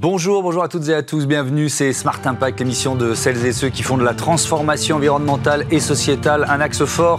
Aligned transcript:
Bonjour, 0.00 0.44
bonjour 0.44 0.62
à 0.62 0.68
toutes 0.68 0.88
et 0.90 0.94
à 0.94 1.02
tous, 1.02 1.26
bienvenue, 1.26 1.68
c'est 1.68 1.92
Smart 1.92 2.20
Impact, 2.24 2.60
l'émission 2.60 2.94
de 2.94 3.14
celles 3.14 3.44
et 3.44 3.52
ceux 3.52 3.68
qui 3.68 3.82
font 3.82 3.98
de 3.98 4.04
la 4.04 4.14
transformation 4.14 4.94
environnementale 4.94 5.66
et 5.72 5.80
sociétale 5.80 6.46
un 6.48 6.60
axe 6.60 6.84
fort 6.84 7.18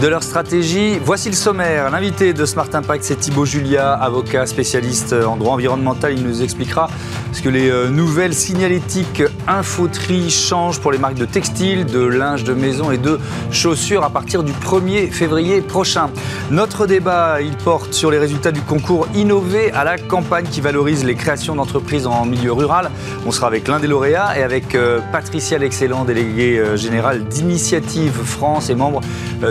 de 0.00 0.06
leur 0.06 0.22
stratégie. 0.22 1.00
Voici 1.00 1.28
le 1.28 1.34
sommaire, 1.34 1.90
l'invité 1.90 2.32
de 2.32 2.44
Smart 2.44 2.68
Impact 2.72 3.02
c'est 3.02 3.16
Thibaut 3.16 3.46
Julia, 3.46 3.94
avocat 3.94 4.46
spécialiste 4.46 5.12
en 5.12 5.36
droit 5.36 5.54
environnemental, 5.54 6.12
il 6.12 6.22
nous 6.22 6.40
expliquera 6.40 6.88
ce 7.32 7.42
que 7.42 7.48
les 7.48 7.70
euh, 7.70 7.88
nouvelles 7.88 8.34
signalétiques 8.34 9.22
infoterie 9.46 10.30
changent 10.30 10.80
pour 10.80 10.92
les 10.92 10.98
marques 10.98 11.14
de 11.14 11.24
textiles, 11.24 11.86
de 11.86 12.00
linge 12.00 12.44
de 12.44 12.54
maison 12.54 12.90
et 12.90 12.98
de 12.98 13.18
chaussures 13.50 14.04
à 14.04 14.10
partir 14.10 14.42
du 14.42 14.52
1er 14.52 15.10
février 15.10 15.60
prochain. 15.60 16.10
Notre 16.50 16.86
débat, 16.86 17.40
il 17.40 17.56
porte 17.56 17.92
sur 17.92 18.10
les 18.10 18.18
résultats 18.18 18.52
du 18.52 18.60
concours 18.60 19.06
Innover 19.14 19.70
à 19.72 19.84
la 19.84 19.98
campagne 19.98 20.46
qui 20.50 20.60
valorise 20.60 21.04
les 21.04 21.14
créations 21.14 21.54
d'entreprises 21.54 22.06
en 22.06 22.24
milieu 22.24 22.52
rural. 22.52 22.90
On 23.26 23.30
sera 23.30 23.46
avec 23.46 23.68
l'un 23.68 23.78
des 23.78 23.86
lauréats 23.86 24.36
et 24.38 24.42
avec 24.42 24.74
euh, 24.74 25.00
Patricia 25.12 25.58
L'Excellent, 25.58 26.04
déléguée 26.04 26.58
euh, 26.58 26.76
générale 26.76 27.24
d'Initiative 27.24 28.12
France 28.24 28.70
et 28.70 28.74
membre 28.74 29.00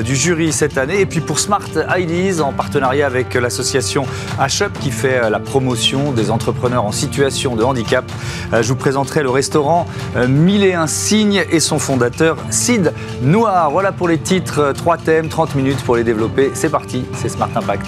du 0.04 0.16
jury 0.16 0.52
cette 0.52 0.78
année. 0.78 1.00
Et 1.00 1.06
puis 1.06 1.22
pour 1.22 1.40
Smart 1.40 1.62
Ideas, 1.98 2.42
en 2.42 2.52
partenariat 2.52 3.06
avec 3.06 3.34
l'association 3.34 4.06
HUP 4.40 4.80
qui 4.80 4.92
fait 4.92 5.30
la 5.30 5.40
promotion 5.40 6.12
des 6.12 6.30
entrepreneurs 6.30 6.86
en 6.86 6.92
situation 6.92 7.56
de 7.56 7.64
handicap, 7.70 8.12
je 8.52 8.68
vous 8.68 8.76
présenterai 8.76 9.24
le 9.24 9.30
restaurant 9.30 9.88
Mille 10.28 10.64
et 10.64 10.74
un 10.74 10.88
signes 10.88 11.44
et 11.52 11.60
son 11.60 11.80
fondateur 11.80 12.38
Sid 12.50 12.94
Noir. 13.22 13.72
Voilà 13.72 13.92
pour 13.92 14.08
les 14.08 14.18
titres, 14.18 14.74
trois 14.76 14.98
thèmes, 14.98 15.30
30 15.30 15.56
minutes 15.56 15.84
pour 15.84 15.96
les 15.96 16.04
développer. 16.04 16.52
C'est 16.54 16.70
parti, 16.70 17.06
c'est 17.16 17.30
Smart 17.30 17.50
Impact. 17.56 17.88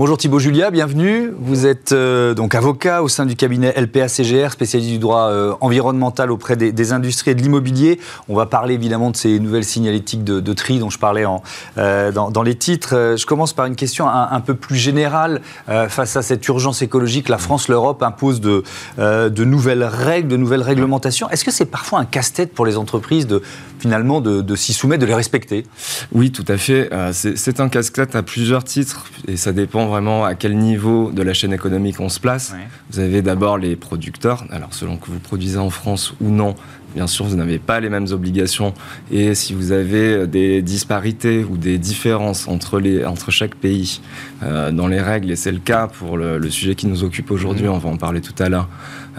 Bonjour 0.00 0.16
Thibaut 0.16 0.38
Julia, 0.38 0.70
bienvenue. 0.70 1.30
Vous 1.38 1.66
êtes 1.66 1.92
euh, 1.92 2.32
donc 2.32 2.54
avocat 2.54 3.02
au 3.02 3.08
sein 3.08 3.26
du 3.26 3.36
cabinet 3.36 3.74
LPA-CGR, 3.76 4.50
spécialiste 4.50 4.92
du 4.92 4.98
droit 4.98 5.28
euh, 5.28 5.52
environnemental 5.60 6.30
auprès 6.30 6.56
des, 6.56 6.92
industries 6.94 7.32
et 7.32 7.34
de 7.34 7.42
l'immobilier. 7.42 8.00
On 8.30 8.34
va 8.34 8.46
parler 8.46 8.72
évidemment 8.72 9.10
de 9.10 9.16
ces 9.16 9.38
nouvelles 9.38 9.66
signalétiques 9.66 10.24
de, 10.24 10.52
tri 10.54 10.78
dont 10.78 10.88
je 10.88 10.98
parlais 10.98 11.26
en, 11.26 11.42
euh, 11.76 12.12
dans, 12.12 12.42
les 12.42 12.54
titres. 12.54 13.14
Je 13.18 13.26
commence 13.26 13.52
par 13.52 13.66
une 13.66 13.76
question 13.76 14.08
un, 14.08 14.40
peu 14.40 14.54
plus 14.54 14.76
générale. 14.76 15.42
face 15.66 16.16
à 16.16 16.22
cette 16.22 16.48
urgence 16.48 16.80
écologique, 16.80 17.28
la 17.28 17.36
France, 17.36 17.68
l'Europe 17.68 18.02
imposent 18.02 18.40
de, 18.40 18.64
de 18.96 19.44
nouvelles 19.44 19.84
règles, 19.84 20.28
de 20.28 20.38
nouvelles 20.38 20.62
réglementations. 20.62 21.28
Est-ce 21.28 21.44
que 21.44 21.50
c'est 21.50 21.66
parfois 21.66 21.98
un 21.98 22.06
casse-tête 22.06 22.54
pour 22.54 22.64
les 22.64 22.78
entreprises 22.78 23.26
de 23.26 23.42
finalement 23.78 24.22
de, 24.22 24.56
s'y 24.56 24.72
soumettre, 24.72 25.02
de 25.02 25.06
les 25.06 25.14
respecter? 25.14 25.66
Oui, 26.12 26.32
tout 26.32 26.44
à 26.48 26.56
fait. 26.56 26.88
c'est 27.12 27.60
un 27.60 27.68
casse-tête 27.68 28.16
à 28.16 28.22
plusieurs 28.22 28.64
titres 28.64 29.04
et 29.28 29.36
ça 29.36 29.52
dépend 29.52 29.89
vraiment 29.90 30.24
à 30.24 30.34
quel 30.34 30.56
niveau 30.56 31.10
de 31.10 31.22
la 31.22 31.34
chaîne 31.34 31.52
économique 31.52 32.00
on 32.00 32.08
se 32.08 32.20
place. 32.20 32.54
Vous 32.90 33.00
avez 33.00 33.22
d'abord 33.22 33.58
les 33.58 33.76
producteurs. 33.76 34.44
Alors, 34.50 34.72
selon 34.72 34.96
que 34.96 35.06
vous 35.10 35.18
produisez 35.18 35.58
en 35.58 35.70
France 35.70 36.14
ou 36.20 36.30
non, 36.30 36.54
bien 36.94 37.06
sûr, 37.06 37.26
vous 37.26 37.36
n'avez 37.36 37.58
pas 37.58 37.80
les 37.80 37.88
mêmes 37.88 38.06
obligations. 38.10 38.74
Et 39.10 39.34
si 39.34 39.54
vous 39.54 39.72
avez 39.72 40.26
des 40.26 40.62
disparités 40.62 41.44
ou 41.44 41.56
des 41.56 41.78
différences 41.78 42.48
entre, 42.48 42.80
les, 42.80 43.04
entre 43.04 43.30
chaque 43.30 43.54
pays 43.54 44.00
euh, 44.42 44.70
dans 44.70 44.88
les 44.88 45.00
règles, 45.00 45.30
et 45.30 45.36
c'est 45.36 45.52
le 45.52 45.58
cas 45.58 45.86
pour 45.86 46.16
le, 46.16 46.40
sujet 46.50 46.74
qui 46.74 46.86
nous 46.86 47.04
occupe 47.04 47.30
aujourd'hui, 47.30 47.66
mmh. 47.66 47.72
on 47.72 47.78
va 47.78 47.88
en 47.90 47.96
parler 47.96 48.20
tout 48.20 48.34
à 48.42 48.48
l'heure, 48.48 48.68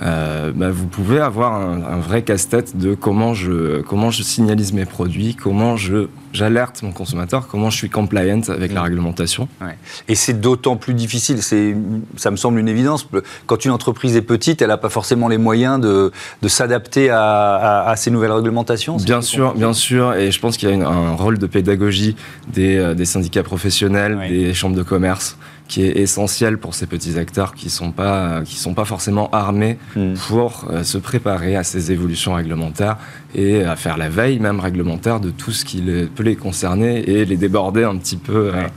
euh, 0.01 0.51
bah, 0.53 0.69
vous 0.71 0.87
pouvez 0.87 1.19
avoir 1.19 1.53
un, 1.53 1.99
vrai 1.99 2.23
casse-tête 2.23 2.77
de 2.77 2.95
comment 2.95 3.33
je, 3.33 3.81
comment 3.81 4.09
je 4.09 4.23
signalise 4.23 4.73
mes 4.73 4.85
produits, 4.85 5.35
comment 5.35 5.77
je 5.77 6.07
j'alerte 6.33 6.81
mon 6.83 6.91
consommateur, 6.91 7.47
comment 7.47 7.69
je 7.69 7.77
suis 7.77 7.89
compliant 7.89 8.41
avec 8.47 8.73
la 8.73 8.81
mmh. 8.81 8.83
réglementation. 8.83 9.47
Et 10.07 10.15
c'est 10.15 10.39
d'autant 10.39 10.75
plus 10.75 10.93
difficile, 10.93 11.41
ça 11.41 12.31
me 12.31 12.35
semble 12.35 12.59
une 12.59 12.67
évidence, 12.67 13.07
quand 13.45 13.65
une 13.65 13.71
entreprise 13.71 14.15
est 14.15 14.21
petite, 14.21 14.61
elle 14.61 14.69
n'a 14.69 14.77
pas 14.77 14.89
forcément 14.89 15.27
les 15.27 15.37
moyens 15.37 15.79
de, 15.79 16.11
de 16.41 16.47
s'adapter 16.47 17.09
à, 17.09 17.93
ces 17.97 18.11
nouvelles 18.11 18.31
réglementations 18.31 18.97
Bien 18.97 19.21
sûr, 19.21 19.53
bien 19.53 19.73
sûr, 19.73 20.13
et 20.13 20.31
je 20.31 20.39
pense 20.39 20.57
qu'il 20.57 20.69
y 20.69 20.81
a 20.81 20.87
un 20.87 21.15
rôle 21.15 21.37
de 21.37 21.47
pédagogie 21.47 22.15
des, 22.47 22.77
euh, 22.77 22.93
des 22.93 23.05
syndicats 23.05 23.43
professionnels, 23.43 24.19
des 24.29 24.53
chambres 24.53 24.75
de 24.75 24.83
commerce, 24.83 25.37
qui 25.71 25.85
est 25.85 25.97
essentiel 25.97 26.57
pour 26.57 26.75
ces 26.75 26.85
petits 26.85 27.17
acteurs 27.17 27.55
qui 27.55 27.67
ne 27.67 27.71
sont, 27.71 27.91
pas, 27.91 28.41
qui 28.43 28.57
sont 28.57 28.73
pas 28.73 28.83
forcément 28.83 29.29
armés 29.31 29.77
hmm. 29.95 30.15
pour 30.27 30.67
euh, 30.69 30.83
se 30.83 30.97
préparer 30.97 31.55
à 31.55 31.63
ces 31.63 31.93
évolutions 31.93 32.33
réglementaires 32.33 32.97
et 33.35 33.63
à 33.63 33.75
faire 33.75 33.97
la 33.97 34.09
veille 34.09 34.39
même 34.39 34.59
réglementaire 34.59 35.19
de 35.19 35.29
tout 35.29 35.51
ce 35.51 35.65
qui 35.65 35.81
peut 36.15 36.23
les 36.23 36.35
concerner 36.35 37.09
et 37.09 37.25
les 37.25 37.37
déborder 37.37 37.83
un 37.83 37.97
petit 37.97 38.17
peu. 38.17 38.51
Euh, 38.53 38.67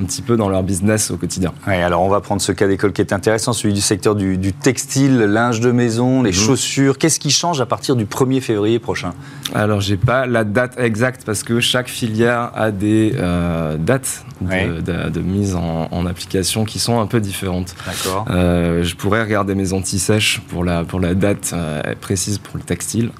un 0.00 0.04
petit 0.04 0.22
peu 0.22 0.36
dans 0.36 0.48
leur 0.48 0.62
business 0.62 1.10
au 1.10 1.16
quotidien. 1.16 1.52
Alors 1.66 2.02
on 2.02 2.08
va 2.08 2.20
prendre 2.20 2.40
ce 2.40 2.52
cas 2.52 2.66
d'école 2.66 2.92
qui 2.92 3.00
est 3.00 3.12
intéressant, 3.12 3.52
celui 3.52 3.74
du 3.74 3.80
secteur 3.80 4.14
du, 4.14 4.52
textile, 4.52 5.18
linge 5.18 5.60
de 5.60 5.72
maison, 5.72 6.22
les 6.22 6.30
mhm. 6.30 6.36
chaussures. 6.36 6.98
Qu'est-ce 6.98 7.20
qui 7.20 7.30
change 7.30 7.60
à 7.60 7.66
partir 7.66 7.96
du 7.96 8.04
1er 8.04 8.40
février 8.40 8.78
prochain? 8.78 9.14
Alors 9.54 9.80
j'ai 9.80 9.96
pas 9.96 10.26
la 10.26 10.44
date 10.44 10.78
exacte 10.78 11.22
parce 11.24 11.42
que 11.42 11.60
chaque 11.60 11.88
filière 11.88 12.52
a 12.54 12.70
des 12.70 13.14
euh, 13.16 13.76
dates 13.76 14.24
de, 14.40 15.20
mise 15.20 15.54
en, 15.54 16.06
application 16.06 16.64
qui 16.64 16.78
sont 16.78 16.98
un 17.00 17.06
peu 17.06 17.20
différentes. 17.20 17.74
D'accord. 17.86 18.24
Euh, 18.30 18.82
je 18.82 18.96
pourrais 18.96 19.22
regarder 19.22 19.54
mes 19.54 19.72
anti-sèches 19.72 20.40
pour 20.48 20.64
la, 20.64 20.84
pour 20.84 20.98
la 20.98 21.14
date 21.14 21.50
euh, 21.52 21.82
précise 22.00 22.38
pour 22.38 22.56
le 22.56 22.62
textile, 22.62 23.10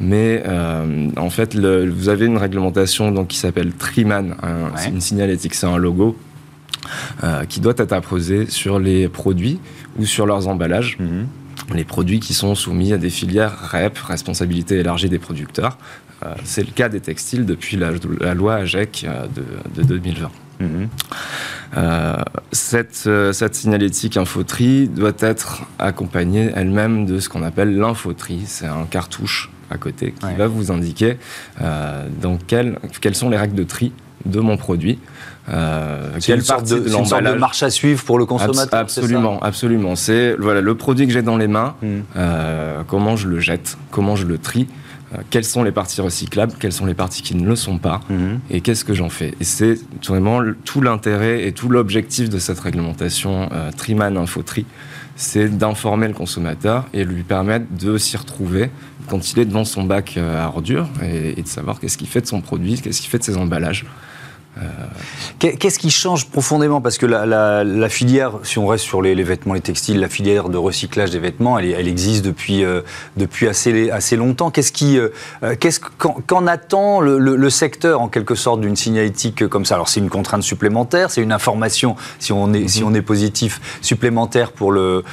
mais 0.00 0.33
en 0.46 1.30
fait 1.30 1.56
vous 1.56 2.08
avez 2.08 2.26
une 2.26 2.38
réglementation 2.38 3.10
donc, 3.12 3.28
qui 3.28 3.38
s'appelle 3.38 3.72
Triman, 3.72 4.34
c'est 4.76 4.90
une 4.90 5.00
signalétique, 5.00 5.54
c'est 5.54 5.66
un 5.66 5.78
logo 5.78 6.16
euh, 7.22 7.44
qui 7.44 7.60
doit 7.60 7.74
être 7.76 7.92
apposé 7.92 8.46
sur 8.46 8.78
les 8.78 9.08
produits 9.08 9.58
ou 9.96 10.04
sur 10.04 10.26
leurs 10.26 10.48
emballages. 10.48 10.98
Mhm. 10.98 11.26
Les 11.74 11.84
produits 11.84 12.20
qui 12.20 12.34
sont 12.34 12.54
soumis 12.54 12.92
à 12.92 12.98
des 12.98 13.10
filières 13.10 13.70
REP, 13.70 13.96
responsabilité 13.98 14.78
élargie 14.78 15.08
des 15.08 15.18
producteurs. 15.18 15.78
Euh, 16.24 16.34
c'est 16.44 16.62
le 16.62 16.72
cas 16.72 16.88
des 16.88 17.00
textiles 17.00 17.46
depuis 17.46 17.76
la, 17.76 18.34
loi 18.34 18.56
AGEC 18.56 19.06
euh, 19.08 19.26
de, 19.74 19.82
2020. 19.82 20.30
Mhm. 20.60 20.88
cette, 22.52 23.08
cette, 23.32 23.54
signalétique 23.56 24.16
infoterie 24.16 24.86
doit 24.86 25.12
être 25.18 25.64
accompagnée 25.80 26.52
elle-même 26.54 27.06
de 27.06 27.18
ce 27.18 27.28
qu'on 27.28 27.42
appelle 27.42 27.76
l'infoterie. 27.76 28.44
C'est 28.46 28.66
un 28.66 28.84
cartouche 28.88 29.50
à 29.70 29.78
côté 29.78 30.12
qui 30.12 30.34
va 30.36 30.46
vous 30.46 30.70
indiquer 30.70 31.16
dans 31.60 32.38
quelles 32.46 33.14
sont 33.14 33.30
les 33.30 33.36
règles 33.36 33.54
de 33.54 33.64
tri 33.64 33.92
de 34.24 34.40
mon 34.40 34.56
produit. 34.56 34.98
Euh, 35.50 36.18
quelle 36.24 36.38
une 36.38 36.44
partie 36.44 36.72
de, 36.72 36.88
une 36.88 37.04
sorte 37.04 37.22
de 37.22 37.32
marche 37.32 37.62
à 37.62 37.70
suivre 37.70 38.02
pour 38.04 38.18
le 38.18 38.24
consommateur 38.24 38.80
Absolument, 38.80 39.38
absolument. 39.40 39.96
C'est 39.96 40.36
voilà, 40.38 40.60
le 40.60 40.74
produit 40.74 41.06
que 41.06 41.12
j'ai 41.12 41.22
dans 41.22 41.36
les 41.36 41.48
mains, 41.48 41.74
hmm. 41.82 42.00
euh, 42.16 42.82
comment 42.86 43.16
je 43.16 43.28
le 43.28 43.40
jette, 43.40 43.76
comment 43.90 44.16
je 44.16 44.26
le 44.26 44.38
trie, 44.38 44.66
euh, 45.12 45.18
quelles 45.28 45.44
sont 45.44 45.62
les 45.62 45.72
parties 45.72 46.00
recyclables, 46.00 46.54
quelles 46.58 46.72
sont 46.72 46.86
les 46.86 46.94
parties 46.94 47.20
qui 47.20 47.36
ne 47.36 47.46
le 47.46 47.56
sont 47.56 47.76
pas, 47.76 48.00
hmm. 48.08 48.38
et 48.50 48.62
qu'est-ce 48.62 48.86
que 48.86 48.94
j'en 48.94 49.10
fais. 49.10 49.34
Et 49.40 49.44
c'est 49.44 49.78
vraiment 50.06 50.40
tout 50.64 50.80
l'intérêt 50.80 51.46
et 51.46 51.52
tout 51.52 51.68
l'objectif 51.68 52.30
de 52.30 52.38
cette 52.38 52.60
réglementation 52.60 53.50
Triman 53.76 54.16
Infotri, 54.16 54.64
c'est 55.16 55.48
d'informer 55.48 56.08
le 56.08 56.14
consommateur 56.14 56.86
et 56.92 57.04
lui 57.04 57.22
permettre 57.22 57.66
de 57.70 57.98
s'y 57.98 58.16
retrouver 58.16 58.70
quand 59.08 59.32
il 59.32 59.38
est 59.38 59.44
devant 59.44 59.64
son 59.64 59.84
bac 59.84 60.16
à 60.16 60.48
ordures 60.48 60.88
et, 61.02 61.38
et 61.38 61.42
de 61.42 61.48
savoir 61.48 61.78
qu'est-ce 61.80 61.98
qu'il 61.98 62.08
fait 62.08 62.20
de 62.20 62.26
son 62.26 62.40
produit, 62.40 62.80
qu'est-ce 62.80 63.00
qu'il 63.00 63.10
fait 63.10 63.18
de 63.18 63.24
ses 63.24 63.36
emballages. 63.36 63.84
Euh, 64.58 65.52
qu'est-ce 65.58 65.78
qui 65.78 65.90
change 65.90 66.26
profondément? 66.26 66.80
Parce 66.80 66.98
que 66.98 67.06
la, 67.06 67.88
filière, 67.88 68.32
si 68.42 68.58
on 68.58 68.66
reste 68.66 68.84
sur 68.84 69.02
les, 69.02 69.14
vêtements, 69.22 69.54
les 69.54 69.60
textiles, 69.60 70.00
la 70.00 70.08
filière 70.08 70.48
de 70.48 70.56
recyclage 70.56 71.10
des 71.10 71.18
vêtements, 71.18 71.58
elle, 71.58 71.88
existe 71.88 72.24
depuis, 72.24 72.64
euh, 72.64 72.82
depuis 73.16 73.48
assez, 73.48 73.90
assez 73.90 74.16
longtemps. 74.16 74.50
Qu'est-ce 74.50 74.72
qui, 74.72 74.98
euh, 74.98 75.08
qu'est-ce, 75.58 75.80
qu'en, 75.80 76.46
attend 76.46 77.00
le, 77.00 77.50
secteur, 77.50 78.00
en 78.00 78.08
quelque 78.08 78.34
sorte, 78.34 78.60
d'une 78.60 78.76
signalétique 78.76 79.46
comme 79.48 79.64
ça? 79.64 79.74
Alors, 79.74 79.88
c'est 79.88 80.00
une 80.00 80.10
contrainte 80.10 80.42
supplémentaire, 80.42 81.10
c'est 81.10 81.22
une 81.22 81.32
information, 81.32 81.96
si 82.18 82.32
on 82.32 82.52
est, 82.52 82.68
si 82.68 82.82
mhm. 82.82 82.88
on 82.88 82.94
est 82.94 83.02
positif, 83.02 83.78
supplémentaire 83.80 84.52
pour 84.52 84.72
le, 84.72 85.04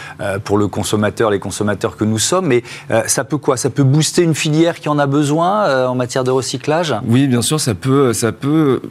pour 0.44 0.58
le 0.58 0.68
consommateur, 0.68 1.32
les 1.32 1.40
consommateurs 1.40 1.98
que 1.98 2.04
nous 2.04 2.20
sommes. 2.20 2.48
Mais 2.48 2.64
ça 3.08 3.24
peut 3.24 3.38
quoi? 3.38 3.58
Ça 3.58 3.70
peut 3.70 3.84
booster 3.84 4.24
une 4.24 4.36
filière 4.36 4.80
qui 4.80 4.90
en 4.90 5.00
a 5.00 5.08
besoin 5.08 5.88
en 5.88 5.96
matière 5.96 6.24
de 6.24 6.32
recyclage? 6.32 6.96
Oui, 7.06 7.28
bien 7.28 7.42
sûr, 7.42 7.60
ça 7.60 7.74
peut, 7.74 8.14
ça 8.14 8.32
peut 8.32 8.82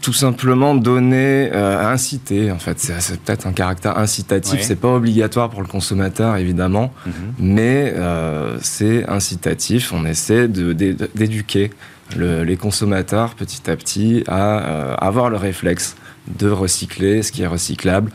tout 0.00 0.12
simplement 0.12 0.74
donner, 0.74 1.50
euh, 1.52 1.92
inciter, 1.92 2.50
en 2.50 2.58
fait. 2.58 2.78
C'est 2.78 3.20
peut-être 3.20 3.46
un 3.46 3.52
caractère 3.52 3.98
incitatif. 3.98 4.60
C'est 4.62 4.76
pas 4.76 4.94
obligatoire 4.94 5.50
pour 5.50 5.62
le 5.62 5.68
consommateur, 5.68 6.36
évidemment, 6.36 6.92
mhm. 7.06 7.12
mais 7.38 7.92
euh, 7.96 8.58
c'est 8.60 9.08
incitatif. 9.08 9.92
On 9.92 10.04
essaie 10.04 10.48
d'éduquer 10.48 11.70
les 12.16 12.56
consommateurs 12.56 13.34
petit 13.34 13.70
à 13.70 13.76
petit 13.76 14.24
à 14.26 14.58
euh, 14.58 14.94
avoir 14.98 15.30
le 15.30 15.36
réflexe 15.36 15.96
de 16.38 16.48
recycler 16.48 17.22
ce 17.22 17.32
qui 17.32 17.42
est 17.42 17.46
recyclable. 17.48 18.12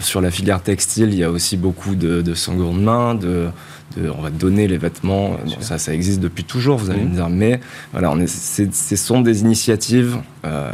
Sur 0.00 0.20
la 0.20 0.30
filière 0.30 0.62
textile, 0.62 1.08
il 1.12 1.18
y 1.18 1.24
a 1.24 1.30
aussi 1.30 1.56
beaucoup 1.56 1.96
de, 1.96 2.22
de 2.22 2.34
seconde 2.34 2.80
main, 2.80 3.16
de, 3.16 3.48
on 3.96 4.20
va 4.20 4.30
donner 4.30 4.68
les 4.68 4.78
vêtements. 4.78 5.36
ça, 5.60 5.78
ça 5.78 5.94
existe 5.94 6.20
depuis 6.20 6.44
toujours, 6.44 6.78
vous 6.78 6.90
allez 6.90 7.02
mmh. 7.02 7.08
me 7.08 7.14
dire. 7.14 7.28
Mais 7.28 7.60
voilà, 7.92 8.10
on 8.10 8.20
est, 8.20 8.26
ce 8.26 8.96
sont 8.96 9.20
des 9.20 9.40
initiatives 9.40 10.18
euh, 10.44 10.70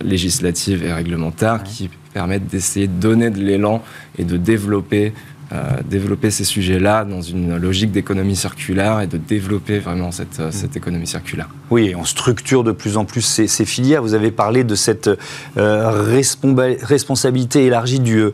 législatives 0.00 0.84
et 0.84 0.92
réglementaires 0.92 1.62
qui 1.62 1.90
permettent 2.14 2.46
d'essayer 2.46 2.86
de 2.86 3.00
donner 3.00 3.30
de 3.30 3.40
l'élan 3.40 3.82
et 4.18 4.24
de 4.24 4.36
développer 4.36 5.12
euh, 5.50 5.78
développer 5.88 6.30
ces 6.30 6.44
sujets-là 6.44 7.06
dans 7.06 7.22
une 7.22 7.56
logique 7.56 7.90
d'économie 7.90 8.36
circulaire 8.36 9.00
et 9.00 9.06
de 9.06 9.16
développer 9.16 9.78
vraiment 9.78 10.12
cette, 10.12 10.40
euh, 10.40 10.50
cette 10.50 10.76
économie 10.76 11.06
circulaire. 11.06 11.48
Oui, 11.70 11.94
on 11.96 12.04
structure 12.04 12.64
de 12.64 12.72
plus 12.72 12.98
en 12.98 13.06
plus 13.06 13.22
ces, 13.22 13.46
ces 13.46 13.64
filières. 13.64 14.02
Vous 14.02 14.12
avez 14.12 14.30
parlé 14.30 14.62
de 14.62 14.74
cette 14.74 15.08
euh, 15.56 15.90
responsabilité 16.82 17.64
élargie 17.64 18.00
du, 18.00 18.24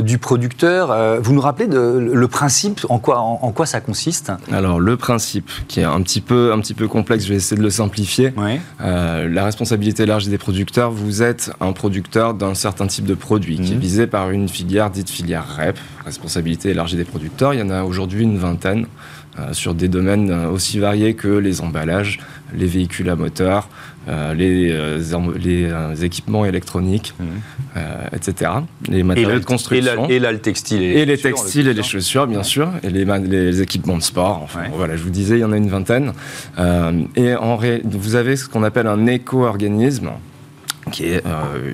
du 0.00 0.18
producteur. 0.18 1.20
vous 1.22 1.32
nous 1.32 1.40
rappelez 1.40 1.68
de, 1.68 2.10
le 2.12 2.28
principe, 2.28 2.80
en 2.88 2.98
quoi, 2.98 3.20
en, 3.20 3.52
quoi 3.52 3.66
ça 3.66 3.80
consiste? 3.80 4.32
Alors, 4.50 4.80
le 4.80 4.96
principe, 4.96 5.50
qui 5.68 5.80
est 5.80 5.84
un 5.84 6.02
petit 6.02 6.20
peu, 6.20 6.52
un 6.52 6.60
petit 6.60 6.74
peu 6.74 6.88
complexe, 6.88 7.24
je 7.24 7.30
vais 7.30 7.36
essayer 7.36 7.56
de 7.56 7.62
le 7.62 7.70
simplifier. 7.70 8.32
la 8.80 9.44
responsabilité 9.44 10.04
élargie 10.04 10.28
des 10.28 10.38
producteurs, 10.38 10.90
vous 10.90 11.22
êtes 11.22 11.52
un 11.60 11.72
producteur 11.72 12.34
d'un 12.34 12.54
certain 12.54 12.86
type 12.86 13.04
de 13.04 13.14
produit 13.14 13.60
qui 13.60 13.72
est 13.72 13.76
mmh. 13.76 13.80
visé 13.80 14.06
par 14.06 14.30
une 14.30 14.48
filière 14.48 14.90
dite 14.90 15.10
filière 15.10 15.44
REP, 15.56 15.78
responsabilité 16.04 16.70
élargie 16.70 16.96
des 16.96 17.04
producteurs. 17.04 17.54
Il 17.54 17.60
y 17.60 17.62
en 17.62 17.70
a 17.70 17.82
aujourd'hui 17.84 18.22
une 18.22 18.38
vingtaine 18.38 18.86
euh, 19.38 19.54
sur 19.54 19.74
des 19.74 19.88
domaines 19.88 20.30
euh, 20.30 20.50
aussi 20.50 20.78
variés 20.78 21.14
que 21.14 21.28
les 21.28 21.62
emballages, 21.62 22.18
les 22.54 22.66
véhicules 22.66 23.08
à 23.08 23.16
moteur, 23.16 23.70
euh, 24.06 24.34
les, 24.34 26.04
équipements 26.04 26.44
électroniques, 26.44 27.14
mmh. 27.18 27.76
etc. 28.14 28.50
Les 28.88 29.02
matériaux 29.02 29.38
de 29.38 29.44
construction. 29.44 30.06
Et, 30.10 30.18
là, 30.18 30.32
le 30.32 30.38
textile. 30.38 30.82
Et, 30.82 31.06
les 31.06 31.16
textiles 31.16 31.66
et 31.68 31.72
les 31.72 31.82
chaussures, 31.82 32.26
bien 32.26 32.42
sûr. 32.42 32.68
Et 32.82 32.90
les, 32.90 33.62
équipements 33.62 33.96
de 33.96 34.02
sport. 34.02 34.40
Enfin, 34.42 34.64
voilà, 34.74 34.98
je 34.98 35.02
vous 35.02 35.10
disais, 35.10 35.38
il 35.38 35.40
y 35.40 35.44
en 35.44 35.52
a 35.52 35.56
une 35.56 35.70
vingtaine. 35.70 36.12
et 37.16 37.34
en 37.34 37.58
vous 37.84 38.16
avez 38.16 38.36
ce 38.36 38.48
qu'on 38.48 38.64
appelle 38.64 38.86
un 38.86 39.06
éco-organisme, 39.06 40.10
qui 40.90 41.04
est 41.04 41.22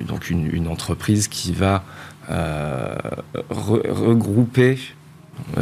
donc 0.07 0.29
une, 0.29 0.67
entreprise 0.69 1.27
qui 1.27 1.51
va 1.51 1.83
euh, 2.31 2.95
regrouper 3.49 4.77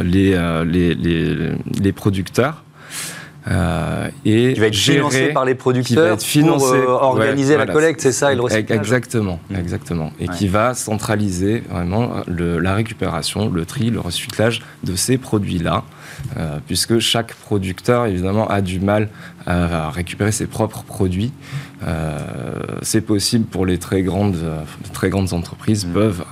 les, 0.02 0.34
euh, 0.34 0.64
les, 0.64 0.94
les, 0.94 1.52
les, 1.80 1.92
producteurs. 1.92 2.62
Euh, 3.50 4.08
et 4.26 4.52
qui 4.52 4.60
va 4.60 4.66
être 4.66 4.76
financé 4.76 5.28
par 5.28 5.46
les 5.46 5.54
producteurs 5.54 6.18
pour 6.18 7.02
organiser 7.02 7.56
la 7.56 7.64
collecte, 7.64 8.02
c'est 8.02 8.12
ça, 8.12 8.32
et 8.32 8.36
le 8.36 8.42
recyclage 8.42 8.78
Exactement, 8.78 9.40
mmh. 9.48 9.56
exactement. 9.56 10.12
Et 10.20 10.28
qui 10.28 10.46
va 10.46 10.74
centraliser 10.74 11.62
vraiment 11.70 12.16
le, 12.26 12.58
la 12.58 12.74
récupération, 12.74 13.48
le 13.48 13.64
tri, 13.64 13.88
le 13.88 14.00
recyclage 14.00 14.60
de 14.84 14.94
ces 14.94 15.16
produits-là, 15.16 15.84
puisque 16.66 16.98
chaque 16.98 17.32
producteur, 17.34 18.04
évidemment, 18.04 18.46
a 18.48 18.60
du 18.60 18.80
mal 18.80 19.08
à, 19.46 19.88
récupérer 19.88 20.32
ses 20.32 20.46
propres 20.46 20.82
produits. 20.82 21.32
c'est 22.82 23.00
possible 23.00 23.46
pour 23.46 23.64
les 23.64 23.78
très 23.78 24.02
grandes, 24.02 24.36
très 24.92 25.08
grandes 25.08 25.32
entreprises, 25.32 25.86
mmh. 25.86 25.92
peuvent 25.92 26.24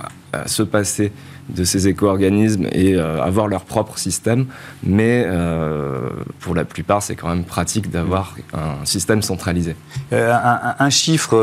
se 0.45 0.63
passer 0.63 1.11
de 1.49 1.63
ces 1.63 1.87
éco-organismes 1.87 2.67
et 2.71 2.95
euh, 2.95 3.21
avoir 3.23 3.47
leur 3.47 3.61
propre 3.61 3.97
système. 3.97 4.47
Mais 4.83 5.23
euh, 5.25 6.09
pour 6.39 6.55
la 6.55 6.65
plupart, 6.65 7.01
c'est 7.01 7.15
quand 7.15 7.29
même 7.29 7.43
pratique 7.43 7.89
d'avoir 7.89 8.35
un 8.53 8.85
système 8.85 9.21
centralisé. 9.21 9.75
Euh, 10.13 10.33
un, 10.79 10.89
chiffre, 10.89 11.37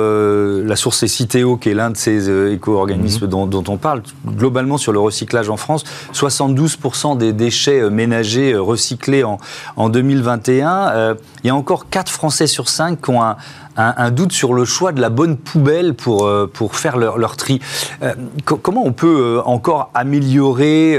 la 0.64 0.76
source 0.76 1.02
est 1.02 1.08
Citeo, 1.08 1.56
qui 1.56 1.70
est 1.70 1.74
l'un 1.74 1.90
de 1.90 1.96
ces 1.96 2.52
éco-organismes 2.52 3.24
mhm. 3.24 3.48
dont, 3.48 3.64
on 3.68 3.76
parle. 3.76 4.02
Globalement, 4.26 4.78
sur 4.78 4.92
le 4.92 5.00
recyclage 5.00 5.48
en 5.48 5.56
France, 5.56 5.84
72% 6.12 7.16
des 7.16 7.32
déchets 7.32 7.88
ménagers 7.90 8.56
recyclés 8.56 9.24
en, 9.24 9.38
en 9.76 9.88
2021. 9.88 11.16
il 11.42 11.46
y 11.46 11.50
a 11.50 11.56
encore 11.56 11.88
4 11.88 12.10
Français 12.10 12.46
sur 12.46 12.68
5 12.68 13.00
qui 13.00 13.10
ont 13.10 13.22
un, 13.22 13.36
un, 13.76 14.10
doute 14.10 14.32
sur 14.32 14.54
le 14.54 14.64
choix 14.64 14.92
de 14.92 15.00
la 15.00 15.10
bonne 15.10 15.36
poubelle 15.36 15.94
pour, 15.94 16.26
euh, 16.26 16.50
pour 16.52 16.76
faire 16.76 16.96
leur, 16.96 17.18
leur 17.18 17.36
tri. 17.36 17.60
Euh, 18.02 18.14
comment 18.44 18.84
on 18.84 18.92
peut 18.92 19.38
euh, 19.38 19.42
encore 19.42 19.90
améliorer, 19.94 20.98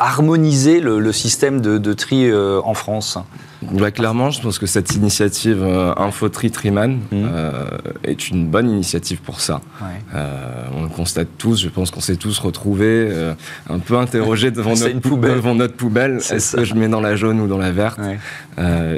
harmoniser 0.00 0.80
le, 0.80 1.12
système 1.12 1.60
de, 1.60 1.92
tri 1.92 2.30
en 2.32 2.74
France? 2.74 3.18
Bah, 3.62 3.90
clairement, 3.90 4.30
je 4.30 4.40
pense 4.42 4.58
que 4.58 4.66
cette 4.66 4.94
initiative 4.94 5.64
InfoTri 5.96 6.50
Triman 6.50 7.00
mmh. 7.10 7.26
est 8.04 8.28
une 8.28 8.46
bonne 8.46 8.70
initiative 8.70 9.20
pour 9.22 9.40
ça. 9.40 9.60
on 10.12 10.82
le 10.82 10.88
constate 10.88 11.28
tous, 11.38 11.60
je 11.60 11.68
pense 11.68 11.90
qu'on 11.90 12.00
s'est 12.00 12.16
tous 12.16 12.38
retrouvés 12.38 13.10
un 13.70 13.78
peu 13.78 13.96
interrogés 13.96 14.50
devant, 14.50 14.74
notre, 14.76 15.00
poubelle. 15.00 15.34
devant 15.34 15.54
notre 15.54 15.74
poubelle. 15.74 16.16
Est-ce 16.16 16.56
que 16.56 16.64
je 16.64 16.74
mets 16.74 16.88
dans 16.88 17.00
la 17.00 17.16
jaune 17.16 17.40
ou 17.40 17.46
dans 17.46 17.58
la 17.58 17.72
verte? 17.72 17.98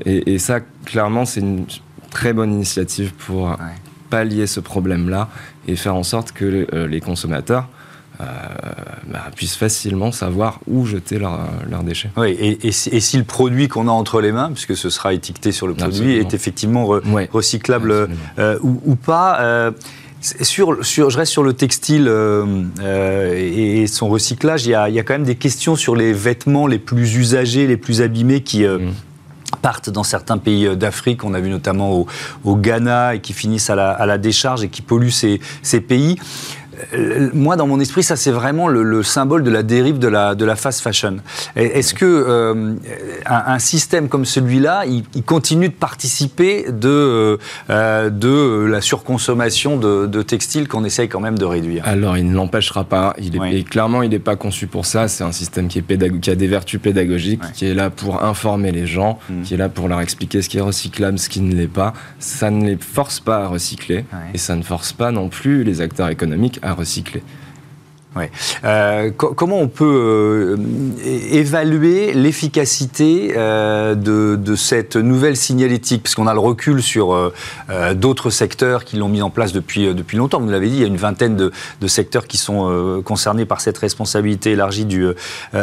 Et, 0.04 0.34
et, 0.34 0.38
ça, 0.38 0.60
clairement, 0.84 1.24
c'est 1.24 1.40
une 1.40 1.66
très 2.10 2.32
bonne 2.32 2.52
initiative 2.52 3.12
pour 3.14 3.56
pallier 4.08 4.46
ce 4.46 4.60
problème-là 4.60 5.28
et 5.66 5.76
faire 5.76 5.94
en 5.94 6.02
sorte 6.02 6.32
que 6.32 6.66
euh, 6.72 6.86
les 6.86 7.00
consommateurs 7.00 7.68
euh, 8.20 8.24
bah, 9.06 9.26
puissent 9.36 9.56
facilement 9.56 10.10
savoir 10.10 10.60
où 10.66 10.86
jeter 10.86 11.18
leurs 11.18 11.84
déchets. 11.84 12.10
Oui, 12.16 12.30
et, 12.40 12.72
si, 12.72 13.16
le 13.16 13.24
produit 13.24 13.68
qu'on 13.68 13.86
a 13.86 13.92
entre 13.92 14.20
les 14.20 14.32
mains, 14.32 14.50
puisque 14.52 14.76
ce 14.76 14.90
sera 14.90 15.14
étiqueté 15.14 15.52
sur 15.52 15.68
le 15.68 15.74
produit, 15.74 16.16
est 16.16 16.34
effectivement 16.34 16.84
recyclable 17.32 18.08
euh, 18.38 18.58
ou, 18.62 18.96
pas 18.96 19.70
sur, 20.20 20.84
sur, 20.84 21.10
je 21.10 21.16
reste 21.16 21.30
sur 21.30 21.44
le 21.44 21.52
textile 21.52 22.12
et, 22.82 23.86
son 23.86 24.08
recyclage. 24.08 24.66
Il 24.66 24.70
y, 24.70 24.74
a, 24.74 24.88
il 24.88 24.96
y, 24.96 24.98
a, 24.98 25.04
quand 25.04 25.14
même 25.14 25.22
des 25.22 25.36
questions 25.36 25.76
sur 25.76 25.94
les 25.94 26.12
vêtements 26.12 26.66
les 26.66 26.80
plus 26.80 27.14
usagés, 27.14 27.68
les 27.68 27.76
plus 27.76 28.02
abîmés 28.02 28.42
qui, 28.42 28.64
mm 28.64 28.90
dans 29.88 30.04
certains 30.04 30.38
pays 30.38 30.66
euh, 30.66 30.74
d'Afrique, 30.74 31.24
on 31.24 31.34
a 31.34 31.40
vu 31.40 31.50
notamment 31.50 32.06
au, 32.44 32.56
Ghana, 32.56 33.14
et 33.14 33.20
qui 33.20 33.32
finissent 33.32 33.70
à 33.70 33.76
la, 33.76 34.18
décharge 34.18 34.64
et 34.64 34.68
qui 34.68 34.82
polluent 34.82 35.10
ces 35.10 35.80
pays. 35.80 36.16
Euh, 36.94 37.30
moi, 37.32 37.56
dans 37.56 37.66
mon 37.66 37.80
esprit, 37.80 38.02
ça 38.02 38.16
c'est 38.16 38.30
vraiment 38.30 38.68
le, 38.68 39.02
symbole 39.02 39.42
de 39.42 39.50
la 39.50 39.62
dérive 39.62 39.98
de 39.98 40.08
la, 40.08 40.34
de 40.34 40.44
la 40.44 40.56
fast 40.56 40.80
fashion. 40.80 41.18
Est-ce 41.56 41.94
que 41.94 42.04
euh, 42.04 42.74
un, 43.26 43.58
système 43.58 44.08
comme 44.08 44.24
celui-là, 44.24 44.84
il, 44.86 45.04
continue 45.22 45.68
de 45.68 45.74
participer 45.74 46.66
de, 46.70 47.38
euh, 47.70 48.10
de 48.10 48.64
la 48.64 48.80
surconsommation 48.80 49.76
de, 49.76 50.22
textiles 50.22 50.68
qu'on 50.68 50.84
essaye 50.84 51.08
quand 51.08 51.20
même 51.20 51.38
de 51.38 51.44
réduire? 51.44 51.82
Alors, 51.86 52.16
il 52.16 52.28
ne 52.28 52.34
l'empêchera 52.34 52.84
pas. 52.84 53.14
Il 53.18 53.36
est, 53.36 53.68
clairement, 53.68 54.02
il 54.02 54.10
n'est 54.10 54.18
pas 54.18 54.36
conçu 54.36 54.66
pour 54.66 54.86
ça. 54.86 55.08
C'est 55.08 55.24
un 55.24 55.32
système 55.32 55.68
qui, 55.68 55.78
est 55.78 56.20
qui 56.20 56.30
a 56.30 56.34
des 56.34 56.46
vertus 56.46 56.80
pédagogiques, 56.80 57.40
qui 57.54 57.66
est 57.66 57.74
là 57.74 57.90
pour 57.90 58.22
informer 58.24 58.72
les 58.72 58.86
gens, 58.86 59.18
mmh. 59.28 59.42
qui 59.42 59.54
est 59.54 59.56
là 59.56 59.68
pour 59.68 59.88
leur 59.88 60.00
expliquer 60.00 60.42
ce 60.42 60.48
qui 60.48 60.58
est 60.58 60.62
recyclable, 60.62 61.18
ce 61.18 61.28
qui 61.28 61.40
ne 61.40 61.54
l'est 61.54 61.66
pas. 61.66 61.92
Ça 62.18 62.50
ne 62.50 62.66
les 62.66 62.76
force 62.76 63.20
pas 63.20 63.44
à 63.44 63.48
recycler 63.48 64.04
et 64.34 64.38
ça 64.38 64.56
ne 64.56 64.62
force 64.62 64.92
pas 64.92 65.10
non 65.10 65.28
plus 65.28 65.64
les 65.64 65.80
acteurs 65.80 66.08
économiques 66.08 66.58
à 66.62 66.67
recycler. 66.74 67.22
Ouais. 68.16 68.30
Euh, 68.64 69.10
comment 69.10 69.60
on 69.60 69.68
peut 69.68 69.84
euh, 69.84 70.56
évaluer 71.30 72.14
l'efficacité 72.14 73.34
euh, 73.36 73.94
de, 73.94 74.56
cette 74.56 74.96
nouvelle 74.96 75.36
signalétique? 75.36 76.02
Parce 76.02 76.14
qu'on 76.14 76.26
a 76.26 76.32
le 76.32 76.40
recul 76.40 76.82
sur 76.82 77.32
d'autres 77.94 78.30
secteurs 78.30 78.84
qui 78.84 78.96
l'ont 78.96 79.08
mis 79.08 79.22
en 79.22 79.30
place 79.30 79.52
depuis, 79.52 79.94
depuis 79.94 80.16
longtemps. 80.16 80.40
Vous 80.40 80.48
l'avez 80.48 80.68
dit, 80.68 80.76
il 80.76 80.80
y 80.80 80.84
a 80.84 80.88
une 80.88 80.96
vingtaine 80.96 81.36
de, 81.36 81.52
secteurs 81.86 82.26
qui 82.26 82.38
sont 82.38 83.02
concernés 83.04 83.44
par 83.44 83.60
cette 83.60 83.78
responsabilité 83.78 84.52
élargie 84.52 84.84
du, 84.84 85.06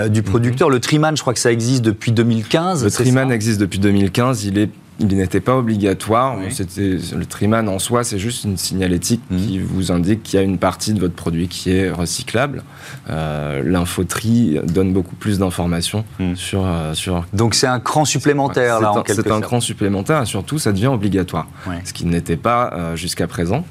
du 0.09 0.23
producteur. 0.23 0.69
Mhm. 0.69 0.75
Le 0.75 0.79
Triman, 0.79 1.17
je 1.17 1.21
crois 1.21 1.33
que 1.33 1.39
ça 1.39 1.51
existe 1.51 1.81
depuis 1.83 2.11
2015. 2.11 2.83
Le 2.83 2.91
Triman 2.91 3.31
existe 3.31 3.59
depuis 3.59 3.79
2015. 3.79 4.45
Il 4.45 4.57
est 4.57 4.69
il 4.99 5.07
n'était 5.07 5.41
pas 5.41 5.55
obligatoire. 5.55 6.37
C'était 6.49 6.97
le 7.15 7.25
Triman 7.25 7.67
en 7.67 7.79
soi, 7.79 8.03
c'est 8.03 8.19
juste 8.19 8.43
une 8.45 8.57
signalétique 8.57 9.21
mmh. 9.29 9.37
qui 9.37 9.59
vous 9.59 9.91
indique 9.91 10.23
qu'il 10.23 10.39
y 10.39 10.41
a 10.41 10.45
une 10.45 10.57
partie 10.57 10.93
de 10.93 10.99
votre 10.99 11.13
produit 11.13 11.47
qui 11.47 11.71
est 11.71 11.89
recyclable. 11.89 12.63
Euh, 13.09 13.61
L'infotri 13.63 14.59
donne 14.63 14.93
beaucoup 14.93 15.15
plus 15.15 15.39
d'informations 15.39 16.05
mmh. 16.19 16.35
sur, 16.35 16.65
euh, 16.65 16.93
sur. 16.93 17.25
Donc 17.33 17.55
c'est 17.55 17.67
un 17.67 17.79
cran 17.79 18.05
supplémentaire 18.05 18.79
là. 18.79 18.93
C'est 19.07 19.31
un, 19.31 19.41
cran 19.41 19.59
supplémentaire 19.59 20.21
et 20.21 20.25
surtout 20.25 20.59
ça 20.59 20.71
devient 20.71 20.87
obligatoire, 20.87 21.47
ce 21.83 21.93
qui 21.93 22.05
n'était 22.05 22.37
pas 22.37 22.71
euh, 22.73 22.95
jusqu'à 22.95 23.27
présent. 23.27 23.65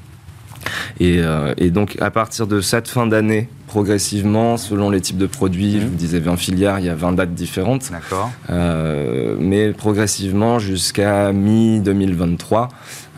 Euh, 1.01 1.53
et, 1.57 1.71
donc, 1.71 1.97
à 2.01 2.11
partir 2.11 2.47
de 2.47 2.61
cette 2.61 2.87
fin 2.87 3.07
d'année, 3.07 3.49
progressivement, 3.67 4.57
selon 4.57 4.89
les 4.89 5.01
types 5.01 5.17
de 5.17 5.27
produits, 5.27 5.73
je 5.73 5.85
mhm. 5.85 5.89
vous 5.89 5.95
disais 5.95 6.19
20 6.19 6.37
filières, 6.37 6.79
il 6.79 6.85
y 6.85 6.89
a 6.89 6.95
20 6.95 7.13
dates 7.13 7.33
différentes. 7.33 7.91
D'accord. 7.91 8.31
Euh, 8.49 9.35
mais 9.39 9.71
progressivement, 9.71 10.59
jusqu'à 10.59 11.31
mi-2023, 11.31 12.69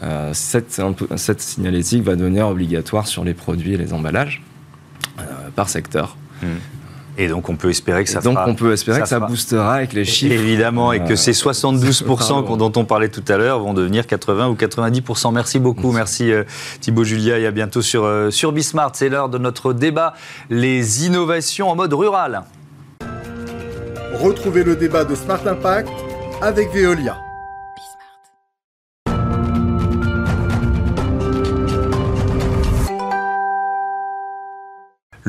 euh, 0.04 0.32
cette, 0.34 0.82
cette, 1.16 1.42
signalétique 1.42 2.04
va 2.04 2.16
devenir 2.16 2.48
obligatoire 2.48 3.08
sur 3.08 3.24
les 3.24 3.34
produits 3.34 3.74
et 3.74 3.78
les 3.78 3.94
emballages 3.94 4.44
par 5.56 5.70
secteur. 5.70 6.18
Mhm. 6.44 6.50
Et 7.18 7.28
donc 7.28 7.50
on 7.50 7.56
peut 7.56 7.70
espérer 7.70 8.04
que 8.04 8.10
ça 8.10 8.22
donc 8.22 8.38
on 8.46 8.54
peut 8.54 8.74
espérer 8.74 9.02
que 9.02 9.08
ça 9.08 9.20
boostera 9.20 9.76
avec 9.76 9.94
les 9.94 10.06
chiffres. 10.06 10.34
Évidemment, 10.34 10.94
et 10.94 11.04
que 11.04 11.16
ces 11.16 11.32
72% 11.32 12.58
dont 12.58 12.72
on 12.76 12.86
parlait 12.86 13.10
tout 13.10 13.24
à 13.28 13.38
l'heure 13.38 13.60
vont 13.60 13.74
devenir 13.74 14.06
80 14.06 14.50
ou 14.50 14.54
90%. 14.54 15.34
Merci 15.34 15.60
beaucoup, 15.60 15.92
merci, 15.92 16.32
Thibaut 16.80 17.04
Julia, 17.04 17.40
et 17.40 17.46
à 17.46 17.52
bientôt 17.52 17.82
sur, 17.82 18.08
sur 18.30 18.52
Bismart. 18.52 18.92
C'est 18.94 19.10
l'heure 19.10 19.30
de 19.30 19.38
notre 19.38 19.74
débat, 19.74 20.14
les 20.50 21.06
innovations 21.06 21.70
en 21.70 21.76
mode 21.76 21.94
rural. 21.94 22.44
Retrouvez 24.14 24.64
le 24.64 24.76
débat 24.76 25.04
de 25.04 25.16
Smart 25.16 25.46
Impact 25.46 25.90
avec 26.42 26.74
Veolia. 26.74 27.27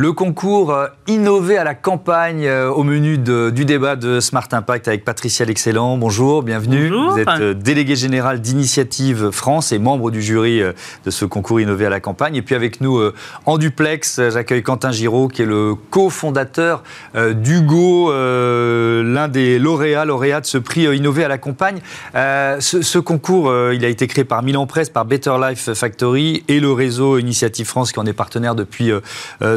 Le 0.00 0.12
concours 0.12 0.72
euh, 0.72 0.86
Innover 1.08 1.58
à 1.58 1.64
la 1.64 1.74
campagne 1.74 2.46
euh, 2.46 2.70
au 2.70 2.84
menu 2.84 3.18
du 3.18 3.64
débat 3.64 3.96
de 3.96 4.20
Smart 4.20 4.46
Impact 4.52 4.86
avec 4.86 5.04
Patricia 5.04 5.44
L'Excellent. 5.44 5.96
Bonjour, 5.96 6.44
bienvenue. 6.44 6.88
Vous 6.90 7.18
êtes 7.18 7.28
euh, 7.40 7.52
délégué 7.52 7.96
général 7.96 8.40
d'Initiative 8.40 9.32
France 9.32 9.72
et 9.72 9.80
membre 9.80 10.12
du 10.12 10.22
jury 10.22 10.60
de 10.60 11.10
ce 11.10 11.24
concours 11.24 11.60
Innover 11.60 11.86
à 11.86 11.90
la 11.90 11.98
campagne. 11.98 12.36
Et 12.36 12.42
puis 12.42 12.54
avec 12.54 12.80
nous 12.80 13.00
en 13.44 13.58
duplex, 13.58 14.20
j'accueille 14.30 14.62
Quentin 14.62 14.92
Giraud 14.92 15.26
qui 15.26 15.42
est 15.42 15.46
le 15.46 15.74
cofondateur 15.90 16.84
d'Hugo, 17.16 18.12
l'un 18.12 19.26
des 19.26 19.58
lauréats, 19.58 20.04
lauréats 20.04 20.42
de 20.42 20.46
ce 20.46 20.58
prix 20.58 20.84
Innover 20.96 21.24
à 21.24 21.28
la 21.28 21.38
campagne. 21.38 21.80
Ce, 22.14 22.98
concours, 22.98 23.52
il 23.72 23.84
a 23.84 23.88
été 23.88 24.06
créé 24.06 24.22
par 24.22 24.44
Milan 24.44 24.66
Presse, 24.66 24.90
par 24.90 25.06
Better 25.06 25.34
Life 25.48 25.72
Factory 25.72 26.44
et 26.46 26.60
le 26.60 26.70
réseau 26.70 27.18
Initiative 27.18 27.66
France 27.66 27.90
qui 27.90 27.98
en 27.98 28.06
est 28.06 28.12
partenaire 28.12 28.54
depuis 28.54 28.92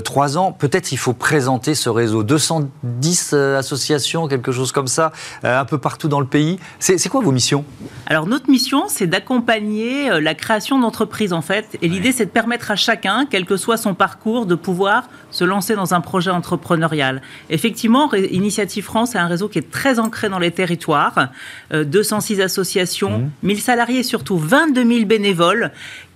trois 0.03 0.30
ans 0.30 0.30
peut-être 0.57 0.91
il 0.91 0.97
faut 0.97 1.13
présenter 1.13 1.75
ce 1.75 1.89
réseau. 1.89 2.23
210 2.23 3.31
euh, 3.33 3.57
associations, 3.57 4.27
quelque 4.27 4.51
chose 4.51 4.71
comme 4.71 4.87
ça, 4.87 5.11
euh, 5.43 5.59
un 5.59 5.65
peu 5.65 5.77
partout 5.77 6.07
dans 6.07 6.19
le 6.19 6.25
pays. 6.25 6.59
C'est 6.79 7.09
quoi 7.09 7.21
vos 7.21 7.31
missions? 7.31 7.65
Alors 8.07 8.27
notre 8.27 8.49
mission, 8.49 8.85
c'est 8.87 9.07
d'accompagner 9.07 10.11
euh, 10.11 10.21
la 10.21 10.35
création 10.35 10.79
d'entreprises 10.79 11.33
en 11.33 11.41
fait. 11.41 11.77
Et 11.81 11.87
l'idée, 11.87 12.11
c'est 12.11 12.25
de 12.25 12.31
permettre 12.31 12.71
à 12.71 12.75
chacun, 12.75 13.25
quel 13.29 13.45
que 13.45 13.57
soit 13.57 13.77
son 13.77 13.93
parcours, 13.93 14.45
de 14.45 14.55
pouvoir 14.55 15.09
se 15.31 15.43
lancer 15.43 15.75
dans 15.75 15.93
un 15.93 16.01
projet 16.01 16.31
entrepreneurial. 16.31 17.21
Effectivement, 17.49 18.13
Initiative 18.13 18.83
France 18.83 19.15
est 19.15 19.19
un 19.19 19.27
réseau 19.27 19.47
qui 19.47 19.59
est 19.59 19.71
très 19.71 19.99
ancré 19.99 20.29
dans 20.29 20.39
les 20.39 20.51
territoires. 20.51 21.29
206 21.73 22.41
associations, 22.41 23.31
1000 23.43 23.57
mmh. 23.57 23.59
salariés 23.59 23.99
et 23.99 24.03
surtout 24.03 24.37
22 24.37 24.85
000 24.85 25.05
bénévoles 25.05 25.71